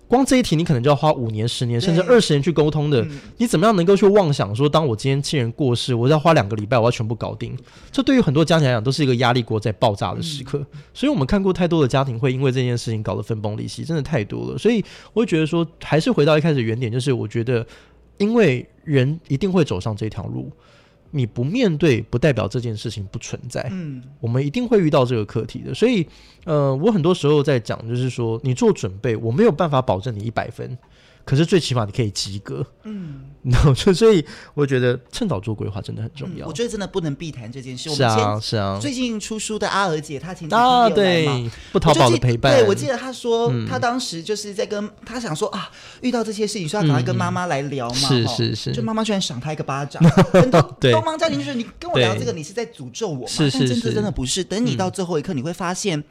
[0.09, 3.07] 光这一题你可能就要花五年、十年甚至二十年去沟通的。
[3.37, 7.55] 你怎么样能够去妄想说，当我今天亲人过世，我要花两个礼拜，我要全部搞定？
[7.91, 10.65] 这对于很多家庭来讲都是一个压力锅在爆炸的时刻。
[10.95, 14.57] 所以我们看过太多的家庭会因为这件事情搞得分崩离析，真的太多了。
[14.57, 14.83] 所以
[15.13, 17.63] 我会觉得说，还是回到一开始原点，就是我觉得，
[18.17, 20.51] 因为人一定会走上这条路。
[21.11, 23.67] 你不面对，不代表这件事情不存在。
[23.71, 25.73] 嗯，我们一定会遇到这个课题的。
[25.73, 26.07] 所以，
[26.45, 30.77] 呃，我很多时候在讲，就是说，你做准备，我没有办法保证你一百分。
[31.29, 34.25] 可是最起码你可以及格，嗯，然后就所以
[34.55, 36.47] 我觉得趁早做规划真的很重要。
[36.47, 37.93] 我觉得真的不能避谈这件事。
[37.93, 38.79] 是啊，是啊。
[38.81, 45.69] 最近出书的阿娥姐，她前几天对不淘宝的陪伴，对我记得她说，她当时就是在跟她想说啊，
[46.01, 50.01] 遇到这些事情，说要赶快跟妈妈来聊嘛，是是是，就妈妈居然赏她一个巴掌。
[50.81, 53.27] 对，东方家庭就是你跟我聊这个，你是在诅咒我吗？
[53.27, 54.43] 是是是，真的不是。
[54.43, 56.03] 等你到最后一刻，你会发现。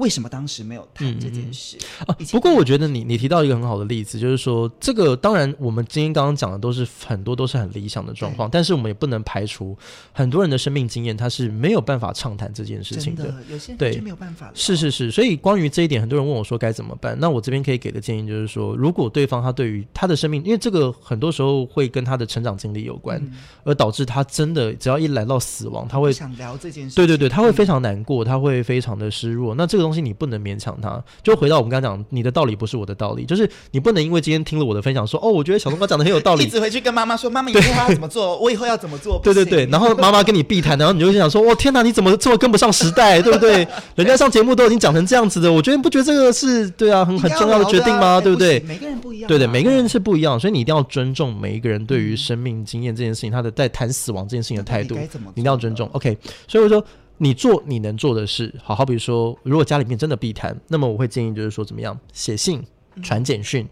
[0.00, 1.76] 为什么当时没有谈这件事？
[1.76, 9.76] 嗯嗯啊、不过我觉得你你提到一个很好的例子，就是说这个当然我们今天刚刚讲的都是很多都是很理想的状况，但是我们也不能排除
[10.12, 13.24] 很多人的生命经验他是没有办法畅谈这件事情的。
[13.24, 14.50] 的有些人就没有办法。
[14.54, 17.16] 是是是，所以关于这一点，很多人问我说该怎么办？
[17.20, 23.32] 那我这边可以给的建议就是说，如果对方他对于他的生命，因为这个很多时候会跟他的成长经历有关，嗯、
[23.64, 26.96] 而导致他真的只要一来到死亡，他会想聊这件事。
[26.96, 29.54] 对对对，他会非常难过，他会非常的失落。
[29.54, 43.66] 那这个东西你不能勉强他，就回到我们刚刚讲，你的道理不是我的道理，就是你不能因为今天听了我的分享说，哦，我觉得小东哥讲的很有道理， 一直回去跟妈妈说，妈妈以后要怎么做，我以后要怎么做，对对对，然后妈妈跟你避谈，然后你就会想说，哦天哪，你怎么这么跟不上时代，对不对？
[43.96, 48.06] 人家上节目都已经讲成这样子的，我觉得你不觉得这个是对啊，很很重要的决定吗？
[48.10, 48.60] 啊、对不对？
[48.60, 55.88] 每个人不一样，对对，每个人是不一样，所以你一定要尊重每一个人对于生命经验这件事情，他的在谈死亡这件事情的态度，你，你一定要尊重。
[55.92, 56.16] OK，
[56.48, 56.84] 所以我说。
[57.22, 62.62] 你做你能做的事，好好比如说，如果家里面真的避谈，那么我会建议就是说，怎么样写信、
[63.02, 63.68] 传简讯，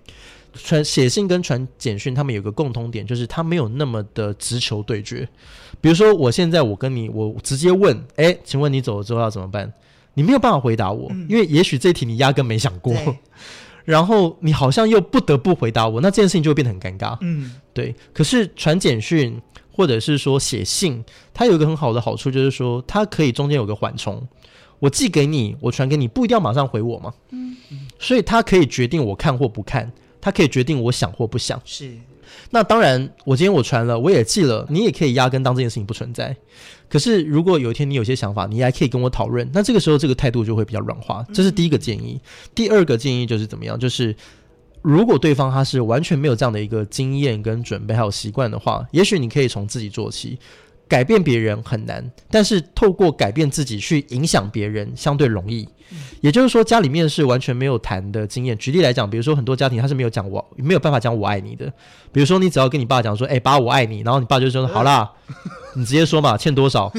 [0.53, 5.27] 传写信跟传简讯，他们有个共通点，就是他没有那么的直球对决。
[5.81, 9.73] 比如说，我现在我跟你，我直接问，哎，请问你走了之后要怎么办？
[10.13, 12.95] 你没有办法回答我，因为也许这题你压根没想过，
[13.87, 17.17] 然后你好像又不得不回答我，那这件事情就会变得很尴尬。
[17.23, 17.95] 嗯，对。
[18.13, 19.41] 可是传简讯。
[19.79, 24.27] 或者是说写信，它有一个很好的好处，就是说它可以中间有个缓冲。
[24.81, 27.15] 我寄给你，我传给你，不一定要马上回我嘛。
[27.31, 27.57] 嗯，
[27.97, 31.63] 所以它可以决定我看或不看，它可以决定我想或不想。
[31.65, 31.93] 是。
[32.51, 36.37] 那当然，我今天我传了，我也寄了，你也可以压根当这件事情不存在。
[36.89, 41.25] 可是如果有一天你有些想法，你还可以跟我讨论，那这个时候这个态度就会比较软化。
[41.33, 42.21] 这是第一个建议。
[42.53, 43.79] 第二个建议就是怎么样？
[43.79, 44.17] 就是。
[44.83, 50.39] 如果对方他是完全没有这样的一个经验跟准备还有习惯的话，也许你可以从自己做起，
[50.87, 55.69] 改变别人很难，但是透过改变自己去影响别人相对容易。
[56.21, 58.57] 也就是说，家里面是完全没有谈的经验。
[58.59, 61.67] 举例来讲，比如说很多家庭他是没有讲我没有办法讲我爱你的。
[62.13, 65.11] 比如说，你只要跟你爸讲说：“哎、欸，爸，我爱你。”然后你爸就说：“好啦，
[65.79, 66.93] 你直接说嘛，欠多少？”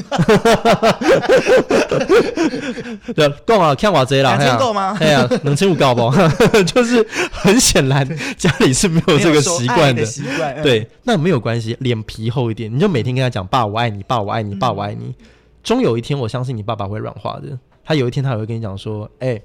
[3.14, 4.96] 对，够啊，看我这啦，两千够吗？
[5.00, 6.10] 哎呀，能千五够不？
[6.64, 10.04] 就是很显然家里是没有这个习惯的。
[10.04, 15.14] 习惯对，那没有关系，脸皮厚一点，你就每天跟他讲：“爸，我爱你，爸，我爱你，爸，我爱你。”
[15.62, 17.58] 终有一天，我相信你爸爸会软化的。
[17.84, 19.42] 他有一天，他也会跟你讲说：“哎、欸，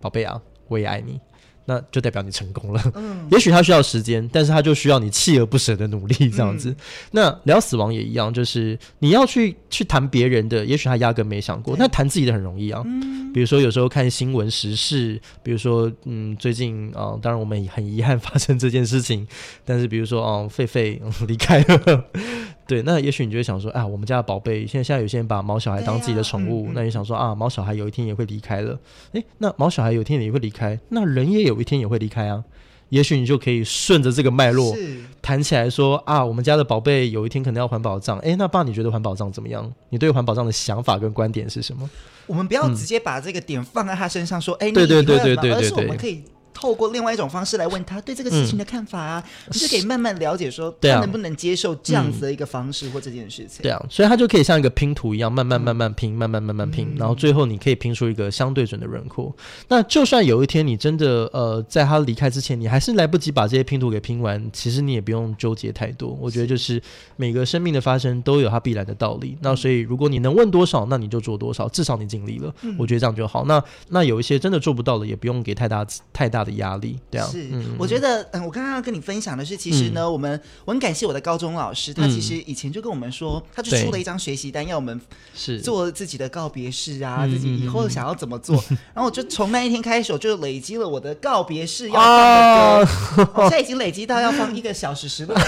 [0.00, 1.18] 宝贝啊，我也爱你。”
[1.66, 2.82] 那就代表你成功了。
[2.94, 6.70] 嗯， 也许他需要时间，但是他就需要你锲而不舍的努力这样子。
[6.70, 6.76] 嗯、
[7.12, 11.76] 那聊死亡也一样，就是你要去去谈别人的，也许他压根没想过。
[11.78, 12.82] 那谈自己的很容易啊。
[12.86, 19.26] 嗯，比如说有时候看新闻时事，比如说嗯，最近啊，当然我们很遗憾发生这件事情，
[19.64, 22.04] 但是比如说啊，狒狒 离开了。
[22.66, 28.78] 对，那也许你就会想说，啊，我们家的宝贝，现在现在有些人把毛小孩当自己的宠物，那你想说啊，毛小孩有一天也会离开了，
[29.12, 32.42] 诶，那毛小孩有一天也会离开，那人也有一天也会离开啊。
[32.88, 34.72] 也许你就可以顺着这个脉络
[35.20, 39.72] 谈起来说啊，我们家的宝贝有一天可能要还保账，诶，那爸你觉得环保账怎么样？
[39.90, 41.88] 你对环保账的想法跟观点是什么？
[42.26, 46.22] 我们不要直接把这个点放在他身上说，诶、嗯，对对对对对对对，而是我们可以。
[46.56, 53.62] 透过另外一种方式来问他对这个事情的看法啊，嗯、你就可以慢慢了解说他能不能接受这样子的一个方式或这件事情。
[53.62, 59.36] 对啊，所以他就可以像一个拼图一样，慢慢慢慢拼，慢慢慢慢拼，嗯、然后最后你可以拼出一个相对准的轮廓。
[59.68, 66.16] 那就算有一天你真的呃，在他离开之前，你还是来不及把这些拼图给拼完，其实你也不用纠结太多。
[66.18, 66.80] 我觉得就是
[67.16, 69.36] 每个生命的发生都有它必然的道理。
[69.42, 72.54] 那所以如果你能问多少，那你就做多少，至少你尽力了。
[72.62, 73.44] 嗯、我觉得这样就好。
[73.44, 76.98] 那那有一些真的做不到的，也不用给太大太大的压力。
[77.10, 84.98] 这样是，嗯、我觉得嗯，我刚刚要跟你分享的是，其实呢，嗯、我们我很感谢我的高中老师，他其实以前就跟我们说，他就出了一张学习单，要我们
[85.34, 88.54] 是做自己的告别式啊，自己以后想要怎么做。
[88.94, 92.86] 然后我就从那一天开始，我就累积了我的告别式要放的
[93.24, 95.44] 歌， 我现在已经累积到要放一个小时十六分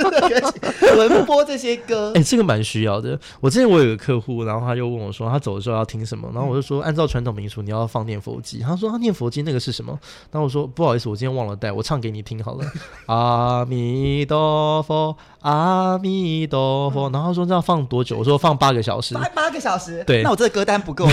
[0.00, 2.12] 钟，轮播这些歌。
[2.14, 3.18] 哎，这个蛮需要的。
[3.40, 6.30] 我之前我有个客户，然后他就问我说，他走的时候要听什么？
[6.34, 8.58] 然后我就说，按照传统民俗，你要放念佛机。
[8.60, 9.98] 他说他念佛机那个是什么？
[10.30, 12.64] 然后我说不好意思，我今天忘了带，我唱给你听好了。
[13.06, 17.10] 阿弥陀佛，阿弥陀佛。
[17.10, 18.18] 然后说这要放多久？
[18.18, 19.14] 我说放八个小时。
[19.14, 20.02] 八八个小时？
[20.06, 20.22] 对。
[20.22, 21.06] 那我这个歌单不够。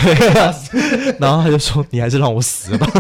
[1.20, 2.88] 然后他就说你还是让我死吧。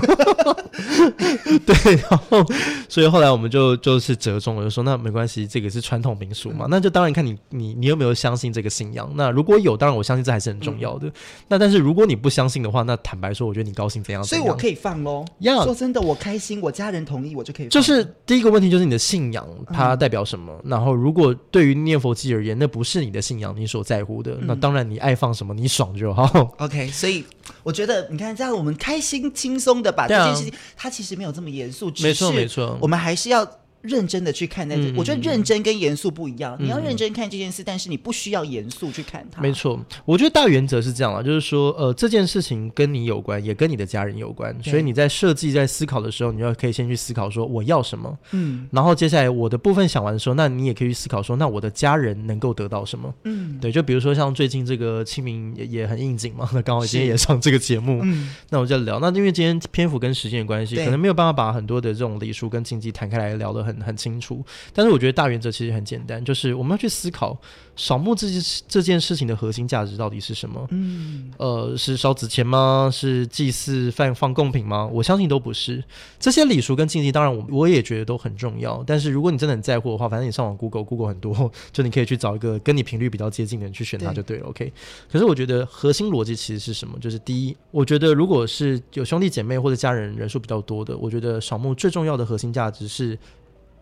[1.65, 2.45] 对，然后
[2.87, 9.09] 所以后来我们就就是折中了，就说那没关系，这个是传统民俗嘛，嗯、那就当然看你你你有没有相信这个信仰。
[9.15, 11.07] 那如果有，当然我相信这还是很重要的。
[11.07, 11.11] 嗯、
[11.47, 15.25] 那但是如果你不相信的话，那坦白说，我觉得你高兴怎样怎样，所以我可以放喽。
[15.41, 17.69] Yeah, 说真的，我开心，我家人同意，我就可以放。
[17.71, 20.53] 就是第一个问题就是你的信仰它代表什么？
[20.63, 26.23] 嗯、然后如果对于念佛机而言，那不是你的信仰，你所在乎的，嗯、那当然你爱放什么，你爽就好。
[26.59, 27.25] OK，所以
[27.63, 33.47] 我觉得你看这样，我们开心轻松的把这件事情，它其实没有这么严肃，没错没错，我们还是要。
[33.87, 36.57] 认真的去看待这，我觉得认真跟严肃不一样。
[36.59, 39.41] 你要认真看这件事，但是你不需要严肃去看它。
[39.41, 58.99] 没错，我觉得大原则是这样啊，就是说，呃，这件事情跟你有关，也跟你的家人有关，所以你在设计、在思考的时候，你要可以先去思考说我要什么，嗯，然后接下来我的部分想完的时候，那你也可以去思考说，那我的家人能够得到什么，嗯，对，就比如说像最近这个清明也也很应景嘛，那 刚好今天也上这个节目，嗯，那我就聊。
[58.99, 64.43] 那因为今天篇幅跟时间的关系，可能没有办法把很多的这种礼数跟禁忌摊开来聊得很很清楚。
[64.73, 67.37] 但是我觉得大原则其实很简单，就是我们要去思考
[67.75, 70.67] 扫墓这件这件事情的核心价值到底是什么？
[70.71, 72.89] 嗯，呃，是烧纸钱吗？
[72.91, 74.85] 是祭祀放放贡品吗？
[74.91, 75.83] 我相信都不是。
[76.19, 78.83] 这些礼俗跟禁忌，当然我我也觉得都很重要。
[78.85, 84.43] 但是如果你真的很在乎的话，反正你上网 Google Google 很多， 就你可以去找一个跟你频率比较接近的人去选它就对了。
[84.43, 84.73] 对 OK。
[85.11, 86.97] 可是我觉得核心逻辑其实是什么？
[86.99, 93.17] 就是第一，我觉得如果是有兄弟姐妹或者家人人数比较多的，我觉得扫墓最重要的核心价值是。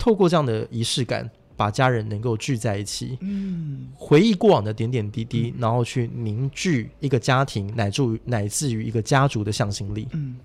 [0.05, 10.37] 透过这样的仪式感，把家人能够聚在一起，嗯，回忆过往的点点滴滴，嗯、然后去凝聚一个家庭，乃至于乃至于一个家族的向心力，嗯。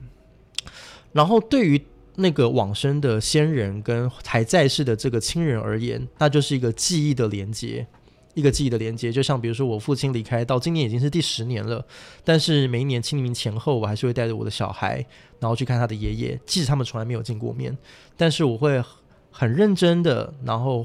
[1.12, 1.78] 然后对于
[2.16, 7.86] 那个往生的先人跟还在世的这个亲人而言，那就是一个记忆的连接，
[8.32, 9.12] 一个记忆的连接。
[9.12, 11.84] 就像比如说我父亲离开到今年已经是第十年了，
[12.24, 15.04] 但是每一年清明前后，我还是会带着我的小孩，
[15.38, 17.76] 然后去看他的爷爷，即使他们从来没有见过面，
[18.16, 18.82] 但是我会。
[19.31, 20.85] 很认真的，然后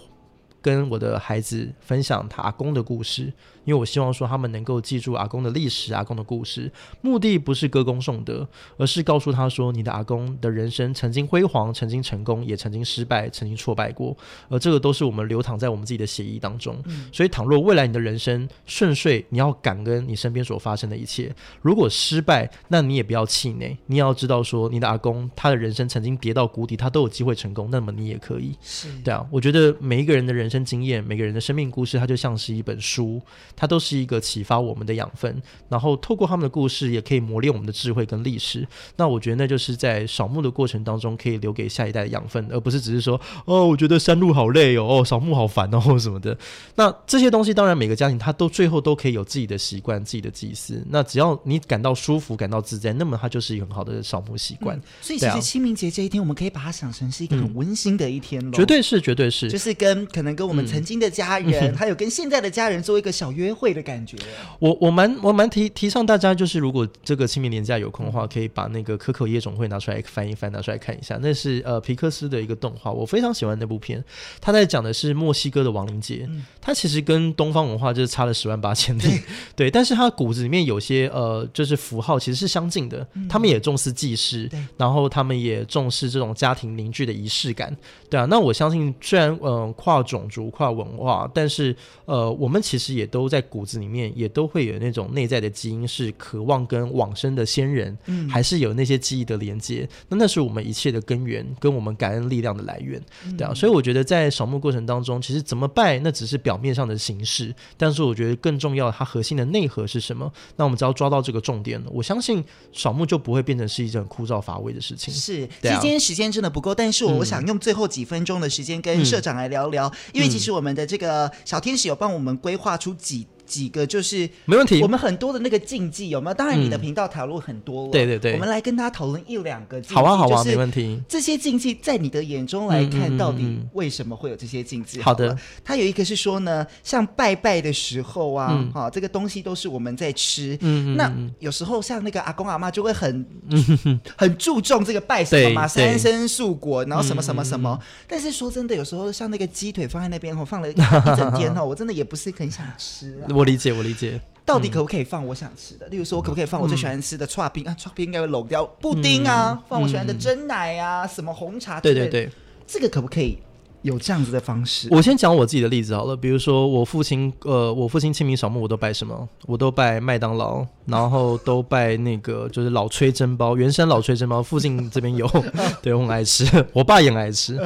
[0.61, 3.33] 跟我的孩子分享他阿公的故事。
[3.65, 8.47] 因为我希望说他们能够记住阿公的历史、阿公的故事，目的不是歌功颂德，
[8.77, 14.15] 而是告诉他说，你的阿公的人生曾经辉煌，曾经成功，也曾经失败，曾经挫败过，
[14.47, 16.79] 而这个都是我们流淌在我们自己的血液当中。
[16.85, 28.55] 嗯、所以，倘若未来你的人生顺遂，你要感恩你身边所发生的一切；如果失败，那你也不要气馁，你也要知道说，你的阿公他的人生曾经跌到谷底，他都有机会成功，那么你也可以。
[28.61, 33.21] 是对啊，我觉得每一个人的人生经验，每个人的生命故事，它就像是一本书。
[33.55, 38.67] 它都是一个启发我们的养分，然后透过他们的故事，也可以磨练我们的智慧跟历史。
[38.97, 46.37] 那我觉得那就是在扫墓的过程当中，可以留给下一代的养分，而不是只是说哦，我觉得山路好累哦，哦，扫墓好烦哦，什么的。
[46.75, 50.83] 那这些东西，当然每个家庭他都最后都可以有自己的习惯、自己的祭祀。
[50.89, 54.75] 那只要你感到舒服、感到自在，那么它就是一个很好的扫墓习惯。
[54.77, 64.17] 嗯、所以其实清明节这一天，我们可以把它想成是一个很温馨的一天咯、嗯、绝对是，绝对是，就是跟可能跟我们曾经的家人，嗯、还有跟现在的家人做一个小约会的感觉。
[64.59, 71.17] 我我蛮我蛮提提倡大家，就是如果这个清明年假有空的话，可以把那个《可可夜总会》拿出来翻一翻，拿出来看一下。
[71.21, 74.03] 那是呃皮克斯的一个动画，我非常喜欢那部片。
[74.39, 76.27] 他在讲的是墨西哥的亡灵节，
[76.61, 79.21] 它其实跟东方文化就是差了十万八千里，对，
[79.55, 79.71] 对。
[79.71, 83.05] 但是他骨子里面有些呃就是符号其实是相近的。
[83.29, 87.75] 他们也重视祭祀，然后他们也重视这种家庭凝聚的仪式感，
[88.09, 88.25] 对啊。
[88.29, 91.75] 那我相信，虽然嗯、呃、跨种族、跨文化，但是
[92.05, 99.87] 呃，我们其实也都在骨子里面也都会有那种内在的基因，是渴望跟往生的先人，嗯，还是有那些记忆的连接。
[100.09, 103.01] 那那是我们一切的根源，跟我们感恩力量的来源，
[103.37, 103.53] 对啊。
[103.53, 110.31] 所以我觉得在扫墓过程当中，其实怎么拜，那只是表面上的形式，但是我觉得更重要，它核心的内核是什么？
[110.55, 115.13] 那我们只要抓到这个重点了，我相信扫墓就不会变成是一件很枯燥乏味的事情。
[115.13, 123.24] 是，其实今天时间真的不够，但是我想用最后几分钟的时间跟社长来聊聊，嗯、因为其实我们的这个小天使有帮我们规划出几。
[123.45, 126.33] 几个就是没问题，我们很多的那个禁忌有没有？
[126.33, 128.33] 当然，你的频道讨论很多了，对对对。
[128.33, 129.95] 我们来跟大家讨论一两个禁忌。
[129.95, 131.01] 好啊好啊，没问题。
[131.07, 135.01] 这些禁忌在你的眼中来看，到底为什么会有这些禁忌？
[135.01, 140.57] 好的，他有一个是说呢，像拜拜的时候啊，哈，这个东西都是我们在吃。
[140.61, 143.25] 嗯，那有时候像那个阿公阿妈就会很
[144.17, 147.79] 很注重这个拜什么嘛，三生素果，然后什么什么什么。
[148.07, 153.23] 但是说真的，有时候像那个鸡腿放在那边，我放了一整天 哈，我真的也不是很想吃。
[153.35, 154.19] 我理解，我理解。
[154.45, 155.87] 到底可不可以放我想吃的？
[155.87, 157.75] 例如说，我可不可以放我最喜欢吃的串冰啊？
[157.77, 161.81] 串冰应该会冷掉布丁啊，放我喜欢的真奶啊，什么红茶？
[161.81, 162.29] 对对对，
[162.67, 163.39] 这个可不可以
[163.81, 164.87] 有这样子的方式？
[164.91, 166.15] 我先讲我自己的例子好了。
[166.15, 169.27] 比如说，我父亲，呃，我父亲清明扫墓，我都拜什么？
[169.47, 175.27] 我都拜麦当劳，然后都拜那个就是老崔蒸包，原山老崔蒸包，附近这边有，
[175.81, 177.59] 对，我很爱吃，我爸也很爱吃。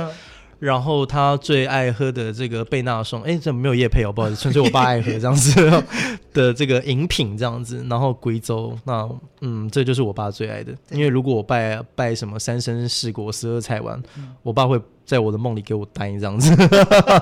[0.59, 5.83] 然后他最爱喝的这个贝纳颂，哎，这没有叶配哦，不好意思，纯粹我爸爱喝这样子
[6.33, 7.85] 的这个饮品这样子。
[7.89, 9.09] 然后贵州，那
[9.41, 10.73] 嗯，这就是我爸最爱的。
[10.91, 16.53] 因为如果我拜拜什么三生四果十二菜丸，嗯、我爸会在我的梦里给我带这样子。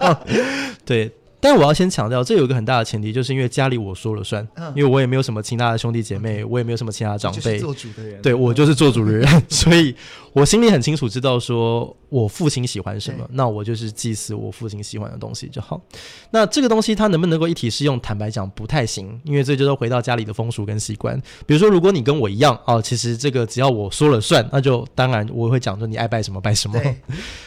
[0.83, 1.11] 对。
[1.39, 7.59] 但我要先强调，这有一个很大的前提，就是因为家里我说了算，嗯、因为我也没有什么其他的兄弟姐妹，我也没有什么其他的长辈。
[7.59, 9.95] 做主的人，对，我就是做主的人，所以
[10.33, 15.79] 我心里很清楚知道说我父亲喜欢什么，那我就是祭祀我父亲喜欢的东西就好。
[16.31, 17.99] 那这个东西它能不能够一体适用？
[17.99, 21.19] 坦白讲不太行，因为这就是回到家里的风俗跟习惯。
[21.45, 26.79] 比如说，如果你跟我一样哦，其实这个只要我说了算，那就当然我会讲说你爱拜什么拜什么。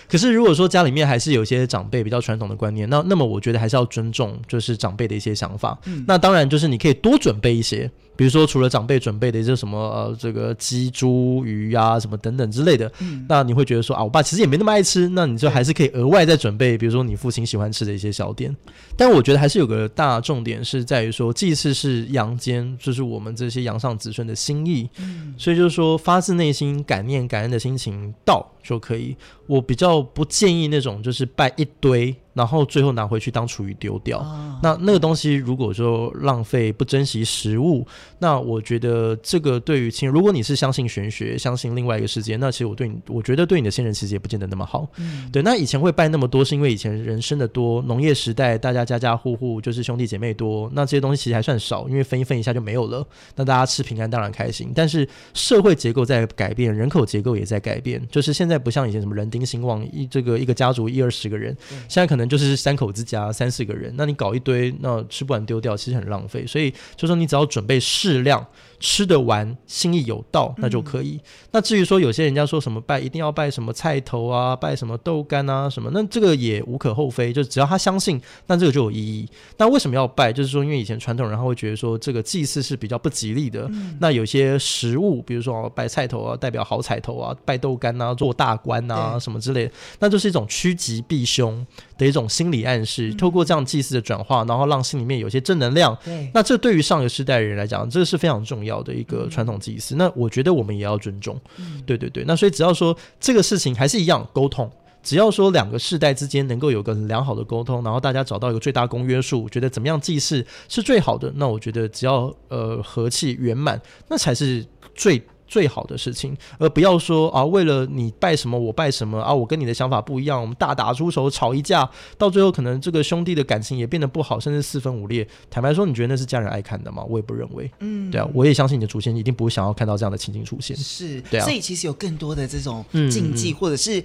[0.08, 5.78] 可是如果说家里面还是有一些长辈比较传统的观念，那那么我觉得还是要尊重，就是长辈的一些想法。
[5.86, 7.90] 嗯、那当然就是你可以多准备一些。
[8.20, 18.54] 比如说，除了长辈准备的一些什么呃，这个鸡、猪、鱼呀，什么等等之类的，嗯、那你会觉得说啊，我爸其实也没那么爱吃，那你就还是可以额外再准备，比如说你父亲喜欢吃的一些小点。
[18.94, 29.16] 但我觉得还是有个大重点是在于说，祭祀是阳间，就是我们这些阳上子孙的心意，嗯、所以就是说发自内心感念感恩的心情到就可以。
[29.46, 34.18] 我比较不建议那种就是拜一堆，然后最后拿回去当厨余丢掉。
[34.18, 37.84] 哦、那那个东西如果说浪费不珍惜食物，
[38.20, 44.88] 那我觉得这个对于亲，如果你是相信玄学，相信另外一个世界，那其实我对你，我觉得对你的先人其实也不见得那么好。
[44.98, 53.06] 嗯、对，那以前会拜那么多，是因为以前人生的多，农业时代大家家家户户就是兄弟姐妹多，那这些东西其实还算少，因为分一分一下就没有了。
[53.34, 59.40] 那大家吃平安当然开心，但是社会结构在改变，人口结构也在改变，就是现在不像以前什么人丁。
[59.50, 61.56] 兴旺一这个一个家族一二十个人，
[61.88, 66.46] 现在可能就是三口之家三四个人，那你搞一堆，那吃不完丢掉，其实很浪费。
[66.46, 68.44] 所以就说你只要准备适质量
[68.80, 71.12] 吃得完，心意有到，那就可以。
[71.12, 71.20] 嗯、
[71.52, 79.28] 那至于说有些人家说什么拜一定要拜什么菜头啊，拜什么豆干啊什么，那这个也无可厚非，就只要他相信，那这个就有意义。
[79.58, 80.32] 那为什么要拜？
[80.32, 83.68] 就是说因为以前传统人他会觉得说这个祭祀是比较不吉利的。
[83.70, 89.18] 嗯、那有些食物，比如说拜菜头啊，代表好彩头啊；拜豆干啊，做大官啊。
[89.18, 91.66] 什么之类的，那就是一种趋吉避凶
[91.98, 93.12] 的一种心理暗示。
[93.14, 95.96] 透过这样祭祀的转化，然后让心里面有些正能量。
[96.04, 99.96] 对，那这对于上个世代的人来讲，这个是非常重要的一个传统祭祀。
[99.96, 101.40] 那我觉得我们也要尊重。
[101.86, 102.22] 对对对。
[102.26, 104.70] 那所以只要说这个事情还是一样沟通，
[105.02, 114.64] 只要说两个世代之间能够有个很良好的沟通，然后大家找到一个最大公约数，觉得怎么样祭祀是最好的，那我觉得只要呃和气圆满，那才是
[114.94, 115.20] 最。
[115.50, 125.26] 最好的事情，而不要说啊，为了你拜什么我拜什么啊，我跟你的想法不一样，我们大打出手吵一架，到最后可能这个兄弟的感情也变得不好，甚至四分五裂。
[125.50, 127.02] 坦白说，你觉得那是家人爱看的吗？
[127.02, 127.68] 我也不认为。
[127.80, 130.76] 嗯，对啊，我也相信你的祖先一定不会想要看到这样的情景出现。
[130.76, 131.44] 是，对啊。
[131.44, 134.02] 所以其实有更多的这种禁忌，或者是。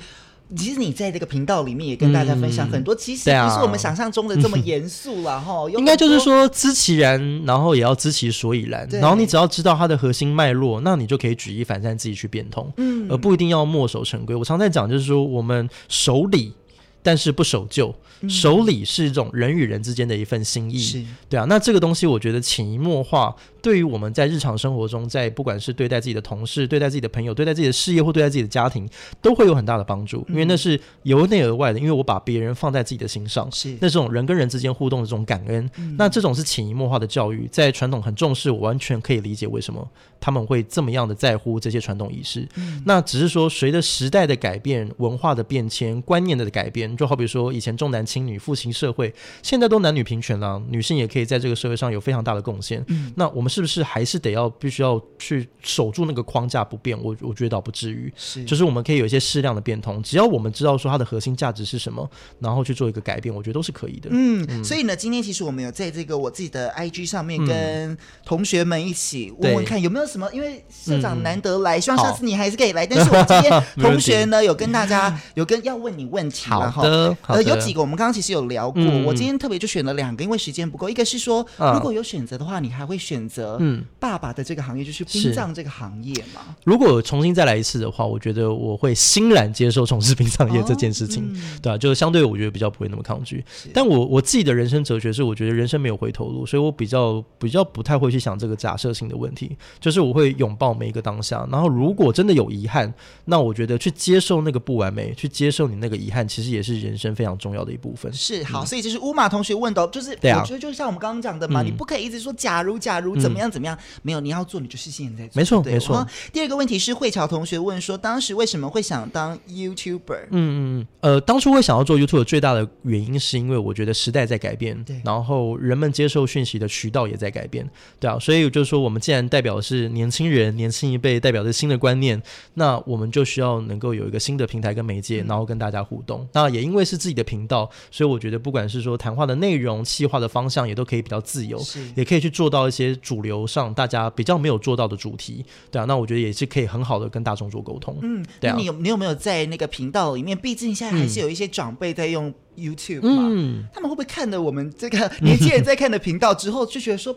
[0.56, 5.68] 其实你在这个频道里面也跟大家分享很多，嗯、其实不是我们想象中的这么严肃了哈。
[5.76, 8.88] 应该就是说知其然，然后也要知其所以然。
[8.92, 14.36] 然后你只要知道它的核心脉络，那你就可以举一反三，自己去变通，嗯，而不一定要墨守成规。
[14.36, 16.54] 我常在讲，就是说我们守礼，
[17.02, 17.94] 但是不守旧。
[18.30, 21.46] 守礼是一种人与人之间的一份心意，是对啊。
[21.50, 23.36] 那这个东西，我觉得潜移默化。
[23.66, 28.88] 对于我们在日常生活中，在不管是对待自己的同事、对待自己的朋友、对待自己的事业或对待自己的家庭，
[29.24, 39.90] 都会有很大的帮助，因为那是由内而外的，因为我把别人放在自己的心上，是那这种人跟人之间互动的这种感恩，嗯、那这种是潜移默化的教育，在传统很重视，我完全可以理解为什么
[40.20, 42.48] 他们会这么样的在乎这些传统仪式。
[42.58, 49.12] 嗯、那只是说，随着时代的改变、文化的变迁、观念的改变，就好比说以前重男轻女、父亲社会，
[49.42, 52.86] 现在都男女平权了，女性也可以在这个社会上有非常大的贡献。
[52.90, 56.98] 嗯、那我们是不是还是得要必须要去守住那个框架不变？
[57.02, 58.44] 我我觉得倒不至于，是。
[58.44, 64.10] 就是我们可以有一些适量的变通，只要我们知道说它的核心价值是什么，然后去做一个改变，我觉得都是可以的。
[64.12, 64.64] 嗯，嗯。
[64.64, 72.86] 所以呢，今天其实我们有在这个我自己的 IG 上面跟同学们一起问问看有没有什么，因为社长难得来，嗯、希望下次你还是可以来。
[72.86, 80.90] 但是我今天 同学呢有跟大家有跟要问你问题，好的，有几个我们刚刚其实有聊过，嗯、我今天特别就选了两个，因为时间不够。
[80.90, 86.56] 一个是说，如果有选择的话，你还会选择嗯爸爸的这个行业，就是殡葬这个行业嘛？
[86.64, 93.44] 如果重新再来一次的话，我觉得我会欣然接受从事殡葬业这件事情，哦嗯、对啊，就是相对我觉得比较不会那么抗拒。
[93.74, 101.48] 但我我自己的人生哲学是，我觉得人生没有回头路，所以我比较比较不太会去想这个假设性的问题，就是我会拥抱每一个当下。
[101.52, 102.94] 然后如果真的有遗憾，
[103.26, 108.12] 那我觉得去接受那个不完美，去接受你那个遗憾，其实也是人生非常重要的一部分。
[108.14, 115.40] 是好，嗯、所以这是乌马同学问的，就是我觉得就像我们刚刚讲的嘛，嗯、你不可以一直说假如假如怎么样怎么样，嗯、没有你要做，你就是现在做。
[115.40, 116.08] 没错没错错。
[116.32, 120.28] 第二个问题是慧乔同学问说，当时为什么会想当 YouTuber？
[120.30, 127.70] 嗯嗯嗯，呃，当初会想要做 YouTuber 最大的原因是因为我觉得时代在改变，对，然后人们接受讯息的渠道也在改变，
[128.00, 132.22] 对啊，所以就是说，我们既然代表的是年轻人，年轻一辈代表着新的观念，
[132.56, 136.22] 那我们就需要能够有一个新的平台跟媒介，然后跟大家互动。
[136.22, 141.62] 嗯、那也因为是自己的频道，所以我觉得不管是说谈话的内容、企划的方向，也都可以比较自由，
[141.96, 147.98] 也可以去做到一些主流上大家比较没有做到的主题，对啊，那我觉得也是可以很好的跟大众做沟通。
[148.02, 150.38] 嗯，对啊，你有你有没有在那个频道里面？
[150.38, 157.16] 毕竟现在还是有一些长辈在用 YouTube 嘛，嗯、他们会不会看了我们这个年轻人在看的频道之后，就觉得说？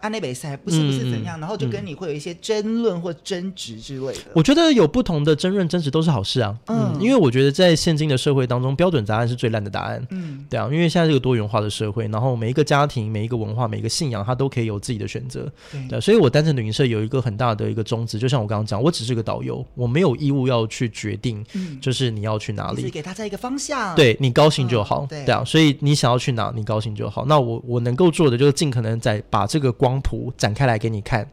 [0.00, 4.20] 安内北塞不是不是怎样，嗯、然后就跟你会有一些争论或争执之类的。
[4.34, 21.44] 我觉得有不同的争论争执都是好事啊，嗯，因为我觉得在现今的社会当中，标准答案是最烂的答案，嗯，对啊，因为现在这个多元化的社会，然后每一个家庭、每一个文化、每一个信仰，它都可以有自己的选择，对，对，所以我单程旅行社有一个很大的一个宗旨，就像我刚刚讲，我只是个导游，我没有义务要去决定，
[21.80, 27.24] 就是你要去哪里，是给大家一个方向，对你高兴就好，嗯、对，对啊，所以你想要去哪，你高兴就好。
[27.26, 30.76] 那我我能够做的就是尽可能在把这个光谱展开来。
[30.76, 31.26] 给你看，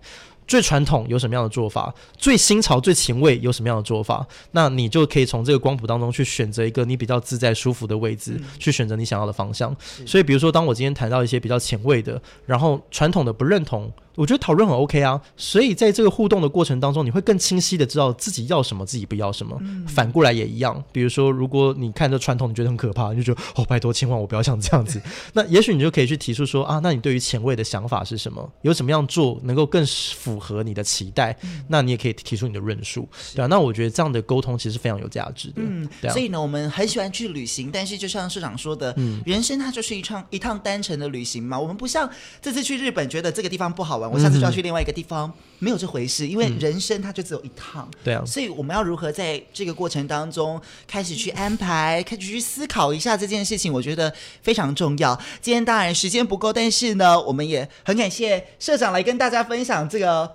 [0.46, 1.94] 最传统有什么样的做法？
[2.18, 4.26] 最新潮、最前卫有什么样的做法？
[4.52, 9.76] 那你就可以从这个光谱当中去选择一个你比较自在、舒服的位置，嗯、去选择你想要的方向。
[10.06, 13.92] 所以，比如说，当我今天谈到一些比较前卫的，然后传统的不认同。
[14.18, 19.56] 我觉得讨论很 OK 啊，所以在这个互动的过程当中，你会更清晰的知道自己要什么，自己不要什么。
[19.62, 25.00] 嗯、反过来也一样，比如说，如果你看着传统，你觉得很可怕，你就觉得哦，拜托，千万我不要像这样子。
[25.34, 28.52] 那也许你就可以去提出说啊，那你对于前卫的想法是什么？
[28.64, 31.38] 有什么样做能够更符合你的期待？
[31.44, 33.48] 嗯、那你也可以提出你的论述，对啊。
[33.48, 35.56] 那我觉得这样的沟通其实非常有价值的。
[35.58, 36.14] 嗯，对啊。
[36.14, 41.60] 所以呢，我们很喜欢去旅行，但是就像市长说的，嗯、人生它就是一场一趟单程的旅行嘛。
[41.60, 42.10] 我们不像
[42.42, 44.98] 这次去日本，觉得这个地方不好玩，我下次就要去另外一个。
[44.98, 55.16] 地方没有这回事，因为人生它就只有一趟，对啊，所以我们要如何在这个过程当中开始去安排，开始去思考一下这件事情，我觉得非常重要。
[55.40, 60.32] 今天当然时间不够，但是呢，我们也很感谢社长来跟大家分享这个。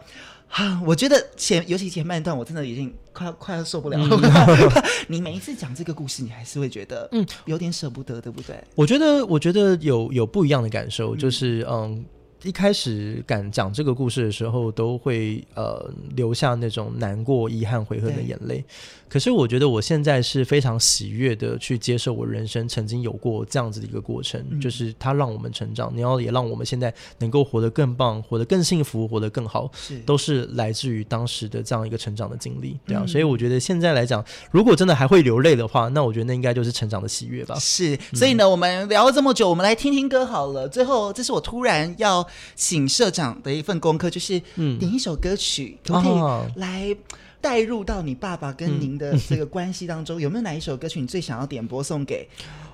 [0.86, 4.46] 我觉得前尤其前半段，我真的已经快要快要受不了了。
[4.46, 8.54] 嗯、 你每一次讲这个故事，你还是会觉得嗯有点舍不得，对不对？
[8.76, 12.04] 我觉得我觉得有有不一样的感受，就是嗯。
[12.42, 18.64] 一开始敢讲这个故事的时候，都会呃留下那种难过、遗憾、悔恨的眼泪。
[19.08, 33.02] 可是我觉得我现在是非常喜悦的去接受我人生曾经有过这样子的一个过程，嗯、就是它让我们成长，然后也让我们现在能够活得更棒、活得更幸福、活得更好，是都是来自于当时的这样一个成长的经历，对啊。
[33.04, 37.54] 嗯、所以我觉得现在来讲，如果真的还会流泪的话，那我觉得那应该就是成长的喜悦吧。
[37.58, 40.66] 是，所以呢，嗯、我们聊了这么久，我们来听听歌好了。
[40.66, 42.26] 最后，这是我突然要。
[42.54, 44.40] 请社长的一份功课就是，
[44.78, 46.96] 点一首歌曲，可不可以来
[47.40, 50.20] 带入到你爸爸跟您的这个关系当中？
[50.20, 52.28] 有没有哪一首歌曲你最想要点播送给？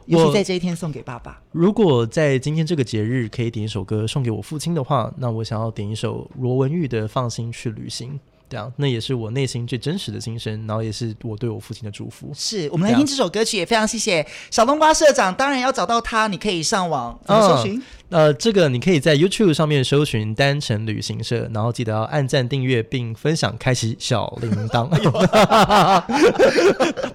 [0.06, 1.40] 尤其在这一天送给爸爸。
[1.52, 8.14] 如果在今天这个节日可以点一首歌送给我父亲的话，那我想要点一首罗文玉的《放心去旅行》。
[8.50, 12.30] 这样，那也是我内心最真实的心声，然后也是我对我父亲的祝福。
[12.34, 15.34] 是我们来听这首歌曲，也非常谢谢小冬瓜社长。
[15.34, 24.88] 当然要找到他，你可以上网搜寻呃，这个你可以在 YouTube 上面搜寻单程旅行社，然后记得要按赞、订阅并分享，开启小铃铛。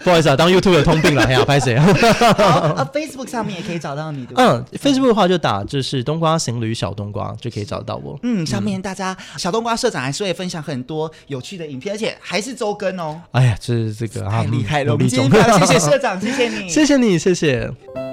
[0.03, 1.85] 不好意思啊，当 YouTube 的通病了，哎呀，拍谁啊？
[2.77, 4.33] 啊，Facebook 上面也可以找到你的。
[4.35, 8.19] 嗯，Facebook 的话就打就是冬瓜行旅小冬瓜就可以找到我。
[8.23, 13.19] 嗯，上面大家小冬瓜社长还是会分享很多有趣的影片，而且还是周更哦。
[13.31, 18.12] 哎呀，这这个太厉害了，啊、我们今天谢谢社长，谢谢你， 谢谢你，谢谢。